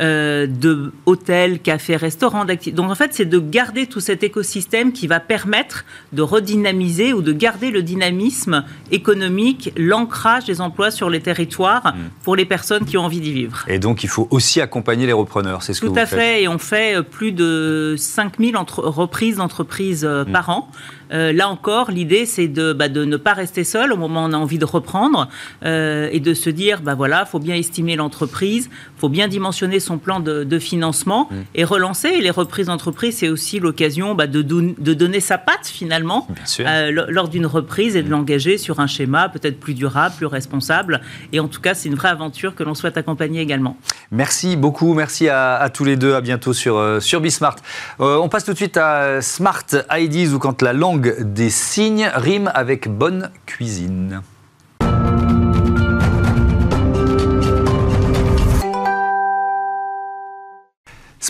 euh, 0.00 0.46
de 0.46 0.92
hôtels, 1.04 1.58
cafés, 1.58 1.96
restaurants. 1.96 2.44
Donc 2.44 2.90
en 2.90 2.94
fait, 2.94 3.12
c'est 3.12 3.26
de 3.26 3.38
garder 3.38 3.86
tout 3.86 4.00
cet 4.00 4.22
écosystème 4.22 4.92
qui 4.92 5.06
va 5.06 5.20
permettre 5.20 5.84
de 6.12 6.22
redynamiser 6.22 7.12
ou 7.12 7.20
de 7.20 7.32
garder 7.32 7.70
le 7.70 7.82
dynamisme 7.82 8.64
économique, 8.90 9.72
l'ancrage 9.76 10.46
des 10.46 10.60
emplois 10.60 10.90
sur 10.90 11.10
les 11.10 11.20
territoires 11.20 11.94
mmh. 11.94 11.98
pour 12.24 12.34
les 12.34 12.46
personnes 12.46 12.84
qui 12.86 12.96
ont 12.96 13.04
envie 13.04 13.20
d'y 13.20 13.32
vivre. 13.32 13.64
Et 13.68 13.78
donc 13.78 14.02
il 14.02 14.08
faut 14.08 14.26
aussi 14.30 14.60
accompagner 14.60 15.06
les 15.06 15.12
repreneurs, 15.12 15.62
c'est 15.62 15.74
ce 15.74 15.80
tout 15.80 15.86
que 15.86 15.90
vous 15.90 15.96
faites 15.96 16.08
Tout 16.08 16.14
à 16.14 16.18
fait, 16.18 16.42
et 16.44 16.48
on 16.48 16.58
fait 16.58 16.96
euh, 16.96 17.02
plus 17.02 17.32
de 17.32 17.94
5000 17.98 18.56
reprises 18.56 19.36
d'entreprises 19.36 20.04
euh, 20.04 20.24
mmh. 20.24 20.32
par 20.32 20.48
an. 20.48 20.70
Euh, 21.12 21.32
là 21.32 21.48
encore, 21.48 21.90
l'idée, 21.90 22.26
c'est 22.26 22.48
de, 22.48 22.72
bah, 22.72 22.88
de, 22.88 23.04
ne 23.04 23.16
pas 23.16 23.32
rester 23.32 23.64
seul 23.64 23.92
au 23.92 23.96
moment 23.96 24.24
où 24.24 24.28
on 24.28 24.32
a 24.32 24.36
envie 24.36 24.58
de 24.58 24.64
reprendre 24.64 25.28
euh, 25.64 26.08
et 26.12 26.20
de 26.20 26.34
se 26.34 26.50
dire, 26.50 26.80
bah 26.82 26.94
voilà, 26.94 27.24
faut 27.24 27.38
bien 27.38 27.54
estimer 27.54 27.96
l'entreprise, 27.96 28.70
faut 28.96 29.08
bien 29.08 29.28
dimensionner 29.28 29.80
son 29.80 29.98
plan 29.98 30.20
de, 30.20 30.58
financement 30.58 31.28
mmh. 31.30 31.36
et 31.54 31.64
relancer. 31.64 32.08
Et 32.08 32.20
les 32.20 32.30
reprises 32.30 32.66
d'entreprise, 32.66 33.16
c'est 33.18 33.28
aussi 33.28 33.60
l'occasion 33.60 34.14
bah, 34.14 34.26
de, 34.26 34.42
de, 34.42 34.94
donner 34.94 35.20
sa 35.20 35.38
patte 35.38 35.66
finalement 35.66 36.28
euh, 36.60 37.06
lors 37.08 37.28
d'une 37.28 37.46
reprise 37.46 37.96
et 37.96 38.02
de 38.02 38.08
mmh. 38.08 38.10
l'engager 38.10 38.58
sur 38.58 38.80
un 38.80 38.86
schéma 38.86 39.28
peut-être 39.28 39.58
plus 39.58 39.74
durable, 39.74 40.14
plus 40.16 40.26
responsable. 40.26 41.00
Et 41.32 41.40
en 41.40 41.48
tout 41.48 41.60
cas, 41.60 41.74
c'est 41.74 41.88
une 41.88 41.94
vraie 41.94 42.08
aventure 42.08 42.54
que 42.54 42.62
l'on 42.62 42.74
souhaite 42.74 42.96
accompagner 42.96 43.40
également. 43.40 43.76
Merci 44.10 44.56
beaucoup, 44.56 44.92
merci 44.94 45.28
à, 45.28 45.70
tous 45.72 45.84
les 45.84 45.96
deux. 45.96 46.14
À 46.14 46.20
bientôt 46.20 46.52
sur, 46.52 47.00
sur 47.00 47.20
Bismart. 47.20 47.56
on 47.98 48.28
passe 48.28 48.44
tout 48.44 48.52
de 48.52 48.56
suite 48.56 48.76
à 48.76 49.22
Smart 49.22 49.64
IDs 49.92 50.32
ou 50.34 50.38
quand 50.38 50.62
la 50.62 50.72
langue 50.72 50.99
des 51.08 51.50
signes 51.50 52.10
rime 52.14 52.50
avec 52.54 52.88
bonne 52.88 53.30
cuisine. 53.46 54.22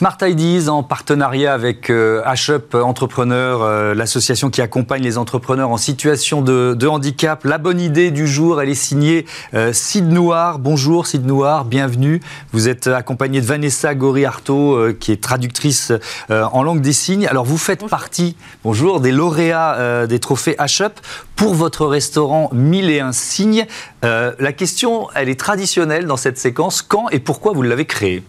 Smart 0.00 0.16
Ideas 0.22 0.70
en 0.70 0.82
partenariat 0.82 1.52
avec 1.52 1.90
HUP 1.90 1.90
euh, 1.90 2.82
Entrepreneur, 2.82 3.60
euh, 3.60 3.94
l'association 3.94 4.48
qui 4.48 4.62
accompagne 4.62 5.02
les 5.02 5.18
entrepreneurs 5.18 5.68
en 5.68 5.76
situation 5.76 6.40
de, 6.40 6.86
handicap. 6.86 7.44
La 7.44 7.58
bonne 7.58 7.78
idée 7.78 8.10
du 8.10 8.26
jour, 8.26 8.62
elle 8.62 8.70
est 8.70 8.74
signée 8.74 9.26
euh, 9.52 9.74
Sid 9.74 10.10
Noir. 10.10 10.58
Bonjour 10.58 11.06
Sid 11.06 11.26
Noir, 11.26 11.66
bienvenue. 11.66 12.22
Vous 12.52 12.66
êtes 12.66 12.86
accompagné 12.86 13.42
de 13.42 13.44
Vanessa 13.44 13.94
Gori-Artaud, 13.94 14.94
qui 14.98 15.12
est 15.12 15.22
traductrice 15.22 15.92
en 16.30 16.62
langue 16.62 16.80
des 16.80 16.94
signes. 16.94 17.26
Alors 17.26 17.44
vous 17.44 17.58
faites 17.58 17.86
partie, 17.86 18.36
bonjour, 18.64 19.00
des 19.00 19.12
lauréats 19.12 20.06
des 20.06 20.18
trophées 20.18 20.56
HUP 20.58 20.98
pour 21.36 21.52
votre 21.52 21.84
restaurant 21.84 22.48
1001 22.54 23.12
signes. 23.12 23.66
la 24.02 24.52
question, 24.54 25.08
elle 25.14 25.28
est 25.28 25.38
traditionnelle 25.38 26.06
dans 26.06 26.16
cette 26.16 26.38
séquence. 26.38 26.80
Quand 26.80 27.10
et 27.10 27.18
pourquoi 27.18 27.52
vous 27.52 27.60
l'avez 27.60 27.84
créé 27.84 28.24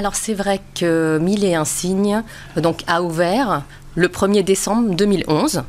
alors 0.00 0.14
c'est 0.14 0.32
vrai 0.32 0.62
que 0.74 1.18
Mille 1.20 1.44
et 1.44 1.54
un 1.54 1.66
signe 1.66 2.22
donc, 2.56 2.84
a 2.86 3.02
ouvert 3.02 3.64
le 3.96 4.08
1er 4.08 4.42
décembre 4.42 4.94
2011. 4.94 5.62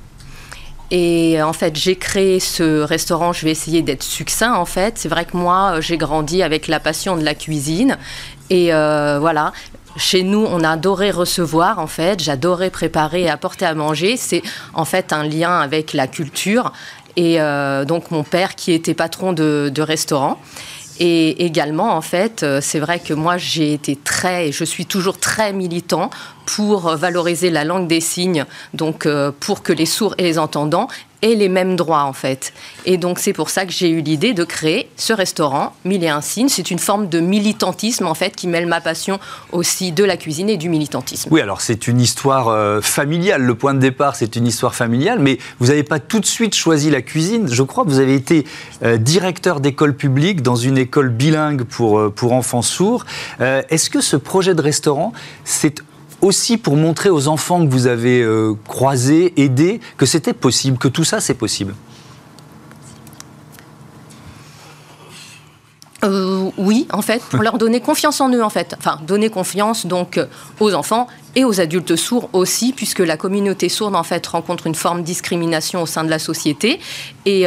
Et 0.90 1.42
en 1.42 1.52
fait, 1.52 1.76
j'ai 1.76 1.98
créé 1.98 2.40
ce 2.40 2.82
restaurant, 2.82 3.34
je 3.34 3.44
vais 3.44 3.52
essayer 3.52 3.82
d'être 3.82 4.04
succinct 4.04 4.54
en 4.54 4.64
fait. 4.64 4.98
C'est 4.98 5.10
vrai 5.10 5.26
que 5.26 5.36
moi, 5.36 5.82
j'ai 5.82 5.98
grandi 5.98 6.44
avec 6.44 6.70
la 6.70 6.80
passion 6.80 7.18
de 7.18 7.26
la 7.26 7.36
cuisine. 7.36 7.98
Et 8.50 8.74
euh, 8.74 9.18
voilà, 9.20 9.52
chez 9.98 10.24
nous, 10.24 10.46
on 10.50 10.64
a 10.64 10.70
adoré 10.70 11.12
recevoir, 11.12 11.80
en 11.80 11.88
fait. 11.88 12.22
J'adorais 12.22 12.70
préparer 12.70 13.24
et 13.24 13.30
apporter 13.30 13.66
à 13.66 13.74
manger. 13.74 14.16
C'est 14.16 14.44
en 14.74 14.86
fait 14.86 15.12
un 15.12 15.24
lien 15.24 15.60
avec 15.60 15.92
la 15.92 16.08
culture. 16.08 16.72
Et 17.18 17.42
euh, 17.42 17.84
donc, 17.84 18.12
mon 18.12 18.24
père, 18.24 18.56
qui 18.56 18.72
était 18.72 18.94
patron 18.94 19.34
de, 19.34 19.70
de 19.74 19.82
restaurant. 19.82 20.40
Et 21.00 21.46
également, 21.46 21.96
en 21.96 22.02
fait, 22.02 22.44
euh, 22.44 22.60
c'est 22.62 22.80
vrai 22.80 23.00
que 23.00 23.14
moi, 23.14 23.38
j'ai 23.38 23.74
été 23.74 23.96
très, 23.96 24.50
et 24.50 24.52
je 24.52 24.64
suis 24.64 24.86
toujours 24.86 25.18
très 25.18 25.54
militant 25.54 26.10
pour 26.46 26.96
valoriser 26.96 27.50
la 27.50 27.64
langue 27.64 27.88
des 27.88 28.02
signes, 28.02 28.46
donc 28.74 29.06
euh, 29.06 29.32
pour 29.40 29.64
que 29.64 29.74
les 29.74 29.86
sourds 29.86 30.16
et 30.18 30.24
les 30.24 30.40
entendants 30.40 30.88
aient 31.22 31.36
les 31.36 31.50
mêmes 31.50 31.76
droits 31.76 32.04
en 32.04 32.14
fait. 32.14 32.52
Et 32.86 32.98
donc 32.98 33.20
c'est 33.20 33.34
pour 33.34 33.52
ça 33.52 33.68
que 33.68 33.72
j'ai 33.72 33.90
eu 33.90 34.02
l'idée 34.02 34.34
de 34.34 34.44
créer 34.44 34.90
ce 34.98 35.14
restaurant 35.14 35.74
Mille 35.86 36.04
et 36.04 36.10
un 36.10 36.22
signes. 36.22 36.50
C'est 36.50 36.72
une 36.72 36.80
forme 36.80 37.10
de 37.10 37.20
militantisme 37.20 38.08
en 38.08 38.16
fait 38.16 38.36
qui 38.36 38.48
mêle 38.48 38.66
ma 38.66 38.82
passion 38.82 39.20
aussi 39.52 39.92
de 39.92 40.04
la 40.04 40.18
cuisine 40.18 40.50
et 40.50 40.58
du 40.58 40.68
militantisme. 40.68 41.30
Oui, 41.32 41.42
alors 41.42 41.62
c'est 41.62 41.88
une 41.88 42.02
histoire 42.02 42.48
euh, 42.48 42.82
familiale. 42.82 43.44
Le 43.44 43.54
point 43.54 43.76
de 43.76 43.80
départ, 43.80 44.16
c'est 44.16 44.36
une 44.36 44.48
histoire 44.48 44.74
familiale, 44.74 45.20
mais 45.20 45.38
vous 45.60 45.68
n'avez 45.68 45.84
pas 45.84 46.00
tout 46.00 46.20
de 46.20 46.26
suite 46.26 46.56
choisi 46.56 46.90
la 46.90 47.04
cuisine. 47.04 47.48
Je 47.48 47.62
crois 47.62 47.84
que 47.84 47.90
vous 47.90 48.00
avez 48.00 48.16
été 48.16 48.48
euh, 48.82 48.98
directeur 48.98 49.60
d'école 49.60 49.96
publique 49.96 50.42
dans 50.42 50.56
une 50.56 50.80
école 50.80 51.10
bilingue 51.10 51.66
pour, 51.66 52.12
pour 52.14 52.34
enfants 52.34 52.64
sourds. 52.64 53.06
Est-ce 53.40 53.90
que 53.90 54.02
ce 54.02 54.16
projet 54.16 54.56
de 54.56 54.62
restaurant, 54.62 55.14
c'est 55.44 55.84
aussi 56.22 56.58
pour 56.58 56.76
montrer 56.76 57.10
aux 57.10 57.28
enfants 57.28 57.66
que 57.66 57.72
vous 57.72 57.88
avez 57.88 58.22
euh, 58.22 58.54
croisés, 58.68 59.34
aidés, 59.38 59.80
que 59.98 60.06
c'était 60.06 60.34
possible, 60.34 60.78
que 60.78 60.88
tout 60.88 61.04
ça 61.04 61.20
c'est 61.20 61.34
possible 61.34 61.76
euh, 66.04 66.50
oui, 66.58 66.88
en 66.92 67.04
fait, 67.04 67.22
pour 67.22 67.44
leur 67.44 67.60
donner 67.60 67.80
confiance 67.80 68.22
en 68.22 68.30
eux, 68.30 68.44
en 68.44 68.50
fait. 68.50 68.74
Enfin, 68.76 69.00
donner 69.06 69.30
confiance 69.30 69.86
donc 69.86 70.18
euh, 70.18 70.26
aux 70.60 70.74
enfants 70.74 71.06
et 71.36 71.46
aux 71.46 71.62
adultes 71.62 71.96
sourds 71.96 72.28
aussi, 72.34 72.74
puisque 72.74 73.00
la 73.00 73.18
communauté 73.18 73.70
sourde 73.70 73.96
en 73.96 74.02
fait 74.02 74.26
rencontre 74.26 74.66
une 74.66 74.74
forme 74.74 75.02
de 75.02 75.06
discrimination 75.06 75.84
au 75.84 75.86
sein 75.86 76.04
de 76.04 76.10
la 76.10 76.18
société 76.18 76.80
et 77.28 77.46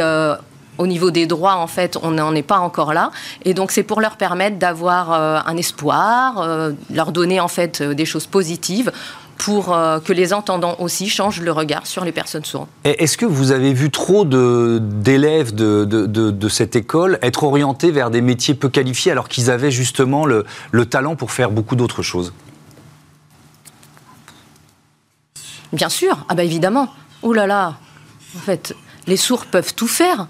au 0.77 0.87
niveau 0.87 1.11
des 1.11 1.25
droits, 1.25 1.55
en 1.55 1.67
fait, 1.67 1.97
on 2.01 2.11
n'en 2.11 2.35
est 2.35 2.43
pas 2.43 2.59
encore 2.59 2.93
là. 2.93 3.11
Et 3.43 3.53
donc, 3.53 3.71
c'est 3.71 3.83
pour 3.83 4.01
leur 4.01 4.17
permettre 4.17 4.57
d'avoir 4.57 5.11
euh, 5.13 5.39
un 5.45 5.57
espoir, 5.57 6.41
euh, 6.41 6.71
leur 6.93 7.11
donner, 7.11 7.39
en 7.39 7.47
fait, 7.47 7.81
euh, 7.81 7.93
des 7.93 8.05
choses 8.05 8.27
positives 8.27 8.91
pour 9.37 9.65
que 10.05 10.13
les 10.13 10.31
entendants 10.31 10.77
aussi 10.79 11.09
changent 11.09 11.41
le 11.41 11.51
regard 11.51 11.87
sur 11.87 12.05
les 12.05 12.13
personnes 12.13 12.45
sourdes. 12.45 12.69
Est-ce 12.85 13.17
que 13.17 13.25
vous 13.25 13.51
avez 13.51 13.73
vu 13.73 13.91
trop 13.91 14.23
d'élèves 14.23 15.53
de, 15.53 15.83
de, 15.83 16.47
cette 16.49 16.77
école 16.77 17.19
être 17.21 17.43
orientés 17.43 17.91
vers 17.91 18.11
des 18.11 18.21
métiers 18.21 18.53
peu 18.53 18.69
qualifiés 18.69 19.11
alors 19.11 19.27
qu'ils 19.27 19.51
avaient 19.51 19.71
justement 19.71 20.25
le, 20.25 20.45
le 20.71 20.85
talent 20.85 21.17
pour 21.17 21.31
faire 21.31 21.51
beaucoup 21.51 21.75
d'autres 21.75 22.01
choses? 22.01 22.31
Bien 25.73 25.89
sûr, 25.89 26.25
ah 26.29 26.35
bah 26.35 26.45
évidemment. 26.45 26.87
Oh 27.21 27.33
là 27.33 27.45
là, 27.45 27.77
en 28.37 28.39
fait, 28.39 28.73
les 29.05 29.17
sourds 29.17 29.45
peuvent 29.47 29.73
tout 29.75 29.89
faire. 29.89 30.27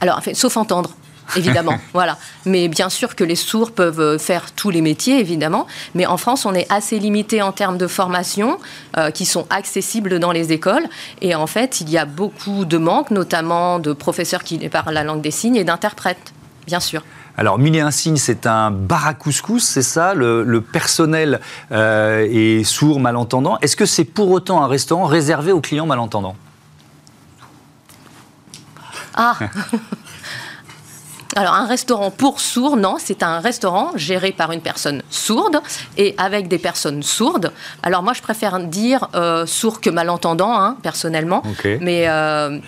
Alors, 0.00 0.20
sauf 0.34 0.56
entendre 0.56 0.90
évidemment. 1.36 1.78
voilà. 1.92 2.16
Mais 2.46 2.68
bien 2.68 2.88
sûr 2.88 3.14
que 3.14 3.24
les 3.24 3.36
sourds 3.36 3.72
peuvent 3.72 4.00
euh, 4.00 4.18
faire 4.18 4.52
tous 4.52 4.70
les 4.70 4.80
métiers, 4.80 5.20
évidemment. 5.20 5.66
Mais 5.94 6.06
en 6.06 6.16
France, 6.16 6.46
on 6.46 6.54
est 6.54 6.70
assez 6.72 6.98
limité 6.98 7.42
en 7.42 7.52
termes 7.52 7.78
de 7.78 7.86
formation 7.86 8.58
euh, 8.96 9.10
qui 9.10 9.26
sont 9.26 9.46
accessibles 9.50 10.18
dans 10.18 10.32
les 10.32 10.52
écoles. 10.52 10.86
Et 11.20 11.34
en 11.34 11.46
fait, 11.46 11.80
il 11.80 11.90
y 11.90 11.98
a 11.98 12.04
beaucoup 12.04 12.64
de 12.64 12.78
manques, 12.78 13.10
notamment 13.10 13.78
de 13.78 13.92
professeurs 13.92 14.44
qui 14.44 14.58
parlent 14.68 14.94
la 14.94 15.04
langue 15.04 15.20
des 15.20 15.30
signes 15.30 15.56
et 15.56 15.64
d'interprètes, 15.64 16.32
bien 16.66 16.80
sûr. 16.80 17.02
Alors, 17.36 17.56
Mille 17.56 17.76
et 17.76 17.80
un 17.80 17.92
signes, 17.92 18.16
c'est 18.16 18.46
un 18.46 18.72
bar 18.72 19.06
à 19.06 19.14
couscous, 19.14 19.62
c'est 19.62 19.82
ça? 19.82 20.12
Le, 20.12 20.60
personnel 20.60 21.38
euh, 21.70 22.26
est 22.28 22.64
sourd, 22.64 22.98
malentendant. 22.98 23.58
Est-ce 23.62 23.76
que 23.76 23.86
c'est 23.86 24.04
pour 24.04 24.32
autant 24.32 24.64
un 24.64 24.66
restaurant 24.66 25.04
réservé 25.04 25.52
aux 25.52 25.60
clients 25.60 25.86
malentendants? 25.86 26.34
Ah 29.18 29.36
Alors, 31.36 31.54
un 31.54 31.66
restaurant 31.66 32.10
pour 32.10 32.40
sourds, 32.40 32.76
non, 32.76 32.96
c'est 32.98 33.22
un 33.22 33.38
restaurant 33.38 33.92
géré 33.94 34.32
par 34.32 34.50
une 34.50 34.62
personne 34.62 35.02
sourde 35.10 35.60
et 35.96 36.14
avec 36.16 36.48
des 36.48 36.58
personnes 36.58 37.02
sourdes. 37.02 37.52
Alors, 37.82 38.02
moi, 38.02 38.14
je 38.14 38.22
préfère 38.22 38.58
dire 38.60 39.08
euh, 39.14 39.44
sourd 39.46 39.80
que 39.80 39.90
malentendant, 39.90 40.58
hein, 40.58 40.76
personnellement. 40.82 41.42
Mais. 41.80 42.08
Euh, 42.08 42.58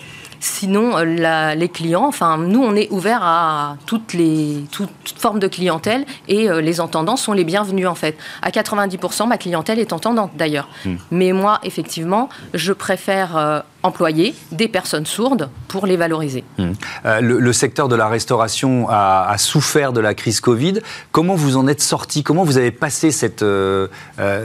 Sinon, 0.41 0.97
euh, 0.97 1.55
les 1.55 1.69
clients, 1.69 2.07
enfin, 2.07 2.39
nous, 2.39 2.63
on 2.63 2.75
est 2.75 2.91
ouvert 2.91 3.21
à 3.23 3.77
toutes 3.85 4.15
les 4.15 4.65
toutes 4.73 4.91
formes 5.19 5.39
de 5.39 5.47
clientèle 5.47 6.07
et 6.29 6.49
euh, 6.49 6.63
les 6.63 6.81
entendants 6.81 7.17
sont 7.17 7.35
les 7.35 7.45
bienvenus 7.45 7.87
en 7.87 7.95
fait. 7.95 8.17
À 8.41 8.49
90%, 8.49 9.29
ma 9.29 9.37
clientèle 9.37 9.79
est 9.79 9.93
entendante 9.93 10.33
d'ailleurs. 10.37 10.69
Hmm. 10.87 10.97
Mais 11.11 11.33
moi, 11.33 11.61
effectivement, 11.63 12.31
je 12.55 12.73
préfère 12.73 13.37
euh, 13.37 13.61
employer 13.83 14.35
des 14.51 14.69
personnes 14.69 15.05
sourdes 15.05 15.51
pour 15.69 15.87
les 15.87 15.99
valoriser. 15.99 16.43
Hmm. 16.57 16.73
le, 17.21 17.53
secteur 17.53 17.89
de 17.89 17.97
la 17.97 18.09
restauration 18.09 18.87
a, 18.89 19.37
souffert 19.37 19.93
de 19.93 20.01
la 20.01 20.15
crise 20.15 20.41
Covid. 20.41 20.81
Comment 21.13 21.35
vous 21.35 21.57
en 21.57 21.67
êtes 21.69 21.83
sorti? 21.83 22.23
Comment 22.23 22.45
vous 22.45 22.57
avez 22.57 22.71
passé 22.71 23.11
cette, 23.11 23.45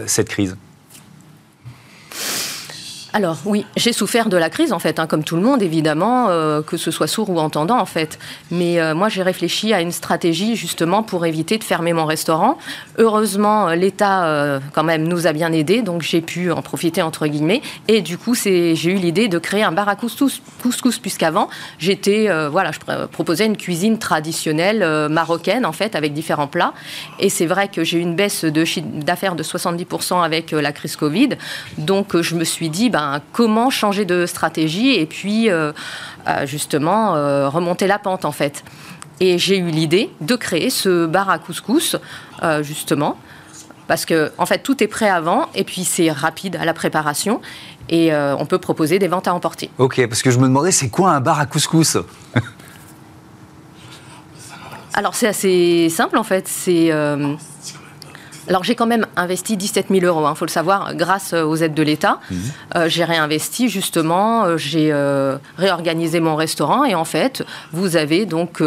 cette 0.07 0.29
crise? 0.29 0.55
Alors 3.15 3.37
oui, 3.45 3.65
j'ai 3.77 3.93
souffert 3.93 4.27
de 4.27 4.35
la 4.35 4.49
crise 4.49 4.73
en 4.73 4.79
fait, 4.79 4.99
hein, 4.99 5.07
comme 5.07 5.23
tout 5.23 5.37
le 5.37 5.41
monde 5.41 5.61
évidemment, 5.61 6.27
euh, 6.27 6.61
que 6.61 6.75
ce 6.75 6.91
soit 6.91 7.07
sourd 7.07 7.29
ou 7.29 7.39
entendant 7.39 7.79
en 7.79 7.85
fait. 7.85 8.19
Mais 8.51 8.81
euh, 8.81 8.93
moi 8.93 9.07
j'ai 9.07 9.23
réfléchi 9.23 9.73
à 9.73 9.79
une 9.79 9.93
stratégie 9.93 10.57
justement 10.57 11.01
pour 11.01 11.25
éviter 11.25 11.57
de 11.57 11.63
fermer 11.63 11.93
mon 11.93 12.03
restaurant. 12.03 12.57
Heureusement 12.97 13.69
euh, 13.69 13.75
l'État 13.75 14.59
quand 14.73 14.83
même 14.83 15.07
nous 15.07 15.27
a 15.27 15.31
bien 15.31 15.53
aidés, 15.53 15.81
donc 15.81 16.01
j'ai 16.01 16.19
pu 16.19 16.51
en 16.51 16.61
profiter 16.61 17.01
entre 17.01 17.27
guillemets. 17.27 17.61
Et 17.87 18.01
du 18.01 18.17
coup 18.17 18.35
j'ai 18.35 18.73
eu 18.73 18.95
l'idée 18.95 19.29
de 19.29 19.37
créer 19.37 19.63
un 19.63 19.71
bar 19.71 19.87
à 19.87 19.95
couscous, 19.95 20.41
puisqu'avant 21.01 21.47
j'étais 21.79 22.27
voilà, 22.49 22.71
je 22.73 23.05
proposais 23.05 23.45
une 23.45 23.55
cuisine 23.55 23.97
traditionnelle 23.97 25.07
marocaine 25.07 25.65
en 25.65 25.71
fait 25.71 25.95
avec 25.95 26.11
différents 26.11 26.47
plats. 26.47 26.73
Et 27.19 27.29
c'est 27.29 27.45
vrai 27.45 27.69
que 27.69 27.85
j'ai 27.85 27.99
eu 27.99 28.01
une 28.01 28.17
baisse 28.17 28.43
de 28.43 28.65
d'affaires 29.05 29.35
de 29.35 29.43
70% 29.43 30.21
avec 30.21 30.51
la 30.51 30.73
crise 30.73 30.97
Covid, 30.97 31.29
donc 31.77 32.19
je 32.19 32.35
me 32.35 32.43
suis 32.43 32.69
dit 32.69 32.89
ben 32.89 33.04
ben, 33.05 33.21
comment 33.33 33.69
changer 33.69 34.03
de 34.03 34.25
stratégie 34.25 34.95
et 34.95 35.05
puis 35.05 35.49
euh, 35.49 35.71
euh, 36.27 36.47
justement 36.47 37.15
euh, 37.15 37.47
remonter 37.49 37.85
la 37.85 37.99
pente 37.99 38.25
en 38.25 38.31
fait. 38.31 38.63
Et 39.19 39.37
j'ai 39.37 39.57
eu 39.57 39.69
l'idée 39.69 40.09
de 40.21 40.35
créer 40.35 40.71
ce 40.71 41.05
bar 41.05 41.29
à 41.29 41.37
couscous 41.37 41.95
justement 42.61 43.17
parce 43.87 44.05
que 44.05 44.31
en 44.37 44.45
fait 44.45 44.57
tout 44.59 44.83
est 44.83 44.87
prêt 44.87 45.07
avant 45.07 45.47
et 45.55 45.63
puis 45.63 45.85
c'est 45.85 46.11
rapide 46.11 46.57
à 46.57 46.65
la 46.65 46.73
préparation 46.73 47.39
et 47.87 48.13
on 48.13 48.45
peut 48.45 48.57
proposer 48.57 48.99
des 48.99 49.07
ventes 49.07 49.29
à 49.29 49.33
emporter. 49.33 49.69
Ok, 49.77 50.05
parce 50.07 50.21
que 50.21 50.31
je 50.31 50.37
me 50.39 50.47
demandais 50.47 50.71
c'est 50.71 50.89
quoi 50.89 51.11
un 51.11 51.21
bar 51.21 51.39
à 51.39 51.45
couscous? 51.45 51.97
Alors 54.95 55.15
c'est 55.15 55.27
assez 55.27 55.87
simple 55.89 56.17
en 56.17 56.23
fait, 56.23 56.47
c'est 56.49 56.91
alors 58.47 58.63
j'ai 58.63 58.75
quand 58.75 58.85
même 58.85 59.05
investi 59.15 59.57
17 59.57 59.87
000 59.89 60.05
euros, 60.05 60.21
il 60.21 60.27
hein, 60.27 60.35
faut 60.35 60.45
le 60.45 60.51
savoir, 60.51 60.95
grâce 60.95 61.33
euh, 61.33 61.43
aux 61.43 61.55
aides 61.55 61.73
de 61.73 61.83
l'État. 61.83 62.19
Mhm. 62.29 62.37
Euh, 62.75 62.89
j'ai 62.89 63.03
réinvesti 63.03 63.69
justement, 63.69 64.45
euh, 64.45 64.57
j'ai 64.57 64.93
réorganisé 65.57 66.19
mon 66.19 66.35
restaurant 66.35 66.85
et 66.85 66.95
en 66.95 67.05
fait, 67.05 67.43
vous 67.71 67.97
avez 67.97 68.25
donc 68.25 68.61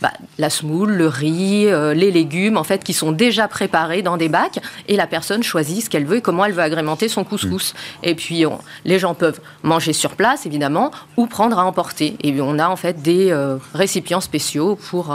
bah, 0.00 0.12
la 0.38 0.50
semoule, 0.50 0.92
le 0.92 1.06
riz, 1.06 1.66
les 1.94 2.10
légumes 2.10 2.56
en 2.56 2.64
fait 2.64 2.84
qui 2.84 2.92
sont 2.92 3.12
déjà 3.12 3.48
préparés 3.48 4.02
dans 4.02 4.16
des 4.16 4.28
bacs 4.28 4.60
et 4.88 4.96
la 4.96 5.06
personne 5.06 5.42
choisit 5.42 5.84
ce 5.84 5.90
qu'elle 5.90 6.04
veut 6.04 6.16
et 6.16 6.20
comment 6.20 6.44
elle 6.44 6.52
veut 6.52 6.62
agrémenter 6.62 7.08
son 7.08 7.24
couscous. 7.24 7.74
Mhm. 7.74 8.08
Et 8.08 8.14
puis 8.14 8.44
les 8.84 8.98
gens 8.98 9.14
peuvent 9.14 9.40
manger 9.62 9.92
sur 9.92 10.16
place 10.16 10.46
évidemment 10.46 10.90
ou 11.16 11.26
prendre 11.26 11.58
à 11.58 11.64
emporter. 11.64 12.16
Et 12.22 12.40
on 12.40 12.58
a 12.58 12.68
en 12.68 12.76
fait 12.76 13.02
des 13.02 13.34
récipients 13.74 14.20
spéciaux 14.20 14.76
pour, 14.76 15.14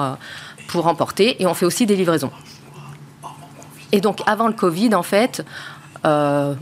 pour 0.68 0.88
emporter 0.88 1.42
et 1.42 1.46
on 1.46 1.54
fait 1.54 1.66
aussi 1.66 1.86
des 1.86 1.96
livraisons. 1.96 2.32
Et 3.92 4.02
donc, 4.02 4.22
avant 4.26 4.48
le 4.48 4.54
Covid, 4.54 4.94
en 4.96 5.04
fait, 5.04 5.46
euh, 6.06 6.54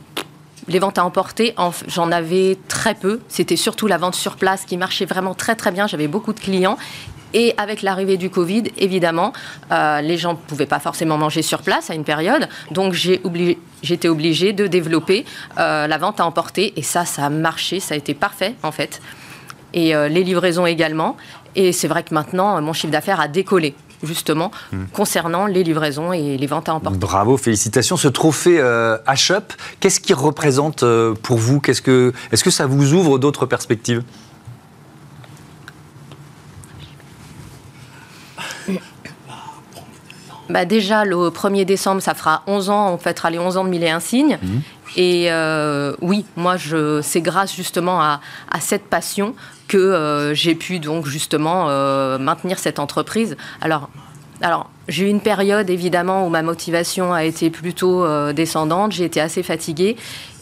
les 0.68 0.80
ventes 0.80 0.98
à 0.98 1.06
emporter, 1.06 1.56
j'en 1.88 2.12
avais 2.12 2.58
très 2.68 2.96
peu. 2.96 3.22
C'était 3.28 3.56
surtout 3.56 3.88
la 3.88 3.98
vente 3.98 4.16
sur 4.16 4.36
place 4.36 4.66
qui 4.66 4.78
marchait 4.78 5.06
vraiment 5.06 5.34
très 5.34 5.56
très 5.56 5.72
bien. 5.72 5.88
J'avais 5.88 6.08
beaucoup 6.08 6.34
de 6.34 6.40
clients. 6.40 6.78
Et 7.34 7.54
avec 7.58 7.82
l'arrivée 7.82 8.16
du 8.16 8.30
Covid, 8.30 8.64
évidemment, 8.78 9.34
euh, 9.72 10.00
les 10.00 10.18
gens 10.18 10.34
ne 10.34 10.38
pouvaient 10.38 10.66
pas 10.66 10.80
forcément 10.80 11.18
manger 11.18 11.42
sur 11.42 11.64
place 11.64 11.90
à 11.90 11.94
une 11.94 12.06
période. 12.06 12.48
Donc 12.72 12.94
j'ai 12.94 13.22
j'étais 13.84 14.08
obligée 14.08 14.54
de 14.54 14.68
développer 14.68 15.26
euh, 15.60 15.86
la 15.86 15.98
vente 15.98 16.22
à 16.22 16.26
emporter. 16.26 16.74
Et 16.78 16.82
ça, 16.82 17.04
ça 17.04 17.26
a 17.26 17.30
marché, 17.30 17.82
ça 17.82 17.94
a 17.94 17.98
été 17.98 18.14
parfait 18.14 18.56
en 18.64 18.72
fait. 18.72 19.02
Et 19.74 19.94
les 19.94 20.24
livraisons 20.24 20.66
également. 20.66 21.18
Et 21.56 21.74
c'est 21.74 21.90
vrai 21.90 22.04
que 22.04 22.14
maintenant, 22.14 22.62
mon 22.62 22.72
chiffre 22.72 22.94
d'affaires 22.94 23.20
a 23.20 23.28
décollé 23.28 23.76
justement, 24.04 24.52
concernant 24.94 25.46
les 25.46 25.64
livraisons 25.64 26.14
et 26.14 26.38
les 26.38 26.48
ventes 26.48 26.70
à 26.70 26.76
emporter. 26.76 26.98
Bravo, 26.98 27.38
félicitations. 27.38 27.98
Ce 27.98 28.08
trophée 28.08 28.60
euh, 28.60 28.98
H-Up, 29.08 29.54
qu'est-ce 29.80 30.00
qu'il 30.00 30.16
représente 30.16 30.84
euh, 30.84 31.14
pour 31.22 31.38
vous? 31.38 31.62
Est-ce 31.68 31.82
que, 31.82 32.14
est 32.32 32.36
-ce 32.36 32.44
que 32.44 32.52
ça 32.52 32.66
vous 32.66 32.94
ouvre 32.94 33.18
d'autres 33.18 33.46
perspectives? 33.46 34.04
Bah 40.50 40.66
déjà, 40.66 41.06
le 41.06 41.16
1er 41.16 41.66
décembre, 41.66 42.02
ça 42.02 42.14
fera 42.14 42.44
11 42.48 42.70
ans, 42.70 42.94
on 42.94 42.98
fêtera 42.98 43.30
les 43.30 43.40
11 43.40 43.58
ans 43.58 43.64
de 43.64 43.70
Mille 43.70 43.84
et 43.84 43.90
un 43.90 44.00
signes. 44.00 44.38
Hmm. 44.42 44.60
Et 44.96 45.32
euh, 45.32 45.96
oui, 46.02 46.26
moi, 46.36 46.56
c'est 47.02 47.22
grâce 47.22 47.54
justement 47.54 48.02
à, 48.02 48.20
cette 48.60 48.86
passion 48.86 49.36
que 49.68 49.78
euh, 49.78 50.34
j'ai 50.34 50.56
pu 50.56 50.80
donc 50.80 51.06
justement 51.06 51.68
euh, 51.70 52.18
maintenir 52.18 52.60
cette 52.60 52.80
entreprise. 52.80 53.38
Alors, 53.62 53.90
alors 54.42 54.70
j'ai 54.88 55.06
eu 55.06 55.10
une 55.10 55.22
période 55.22 55.70
évidemment 55.70 56.26
où 56.26 56.30
ma 56.30 56.42
motivation 56.42 57.14
a 57.14 57.24
été 57.24 57.50
plutôt 57.50 58.06
descendante, 58.34 58.92
j'ai 58.92 59.06
été 59.06 59.22
assez 59.22 59.44
fatiguée 59.44 59.96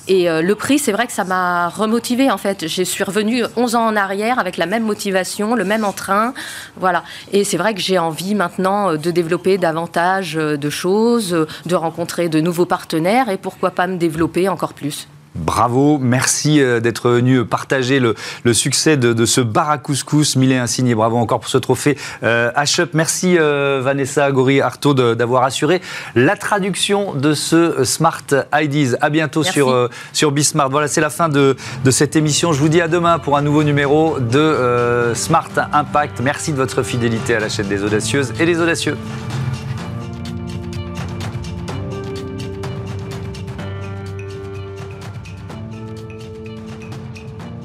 et 0.10 0.28
le 0.28 0.56
prix, 0.56 0.80
c'est 0.80 0.92
vrai 0.92 1.08
que 1.08 1.14
ça 1.14 1.24
m'a 1.24 1.70
remotivée 1.70 2.30
en 2.30 2.38
fait. 2.38 2.68
Je 2.68 2.84
suis 2.84 3.06
revenue 3.06 3.44
11 3.56 3.76
ans 3.76 3.86
en 3.86 3.96
arrière 3.96 4.38
avec 4.38 4.58
la 4.58 4.66
même 4.66 4.84
motivation, 4.84 5.56
le 5.56 5.64
même 5.64 5.86
entrain. 5.86 6.34
Voilà. 6.76 7.04
Et 7.32 7.46
c'est 7.46 7.56
vrai 7.56 7.74
que 7.74 7.80
j'ai 7.80 7.98
envie 7.98 8.36
maintenant 8.36 8.98
de 8.98 9.12
développer 9.12 9.58
davantage 9.58 10.34
de 10.34 10.70
choses, 10.70 11.48
de 11.66 11.76
rencontrer 11.76 12.28
de 12.28 12.42
nouveaux 12.42 12.66
partenaires 12.66 13.30
et 13.30 13.38
pourquoi 13.38 13.72
pas 13.72 13.88
me 13.88 13.96
développer 13.96 14.50
encore 14.50 14.74
plus. 14.74 15.08
Bravo, 15.36 15.98
merci 16.00 16.62
euh, 16.62 16.80
d'être 16.80 17.10
venu 17.10 17.44
partager 17.44 18.00
le, 18.00 18.16
succès 18.54 18.98
de, 18.98 19.26
ce 19.26 19.42
bar 19.42 19.70
à 19.72 19.80
couscous. 19.80 20.36
Mille 20.36 20.52
et 20.52 20.58
un 20.58 20.68
signes 20.68 20.94
bravo 20.94 21.18
encore 21.18 21.40
pour 21.40 21.50
ce 21.50 21.58
trophée 21.58 21.98
euh, 22.24 22.52
H-Up. 22.52 22.92
Merci 22.94 23.38
euh, 23.40 23.82
Vanessa 23.84 24.32
Gori 24.32 24.62
Artaud 24.62 24.94
d'avoir 24.94 25.44
assuré 25.44 25.82
la 26.16 26.36
traduction 26.36 27.14
de 27.14 27.34
ce 27.34 27.84
Smart 27.84 28.24
IDs. 28.54 28.96
À 29.02 29.10
bientôt 29.10 29.44
sur, 29.44 29.90
sur 30.12 30.32
Bismart. 30.32 30.70
Voilà, 30.70 30.88
c'est 30.88 31.02
la 31.02 31.10
fin 31.10 31.30
de, 31.30 31.56
de, 31.84 31.92
cette 31.92 32.16
émission. 32.16 32.54
Je 32.54 32.60
vous 32.60 32.70
dis 32.70 32.82
à 32.82 32.88
demain 32.88 33.18
pour 33.18 33.36
un 33.36 33.42
nouveau 33.42 33.64
numéro 33.64 34.20
de 34.20 35.12
Smart 35.16 35.50
Impact. 35.72 36.20
Merci 36.22 36.52
de 36.52 36.58
votre 36.58 36.84
fidélité 36.84 37.36
à 37.36 37.40
la 37.40 37.50
chaîne 37.50 37.68
des 37.68 37.84
audacieuses 37.84 38.34
et 38.40 38.46
des 38.46 38.60
audacieux. 38.60 38.98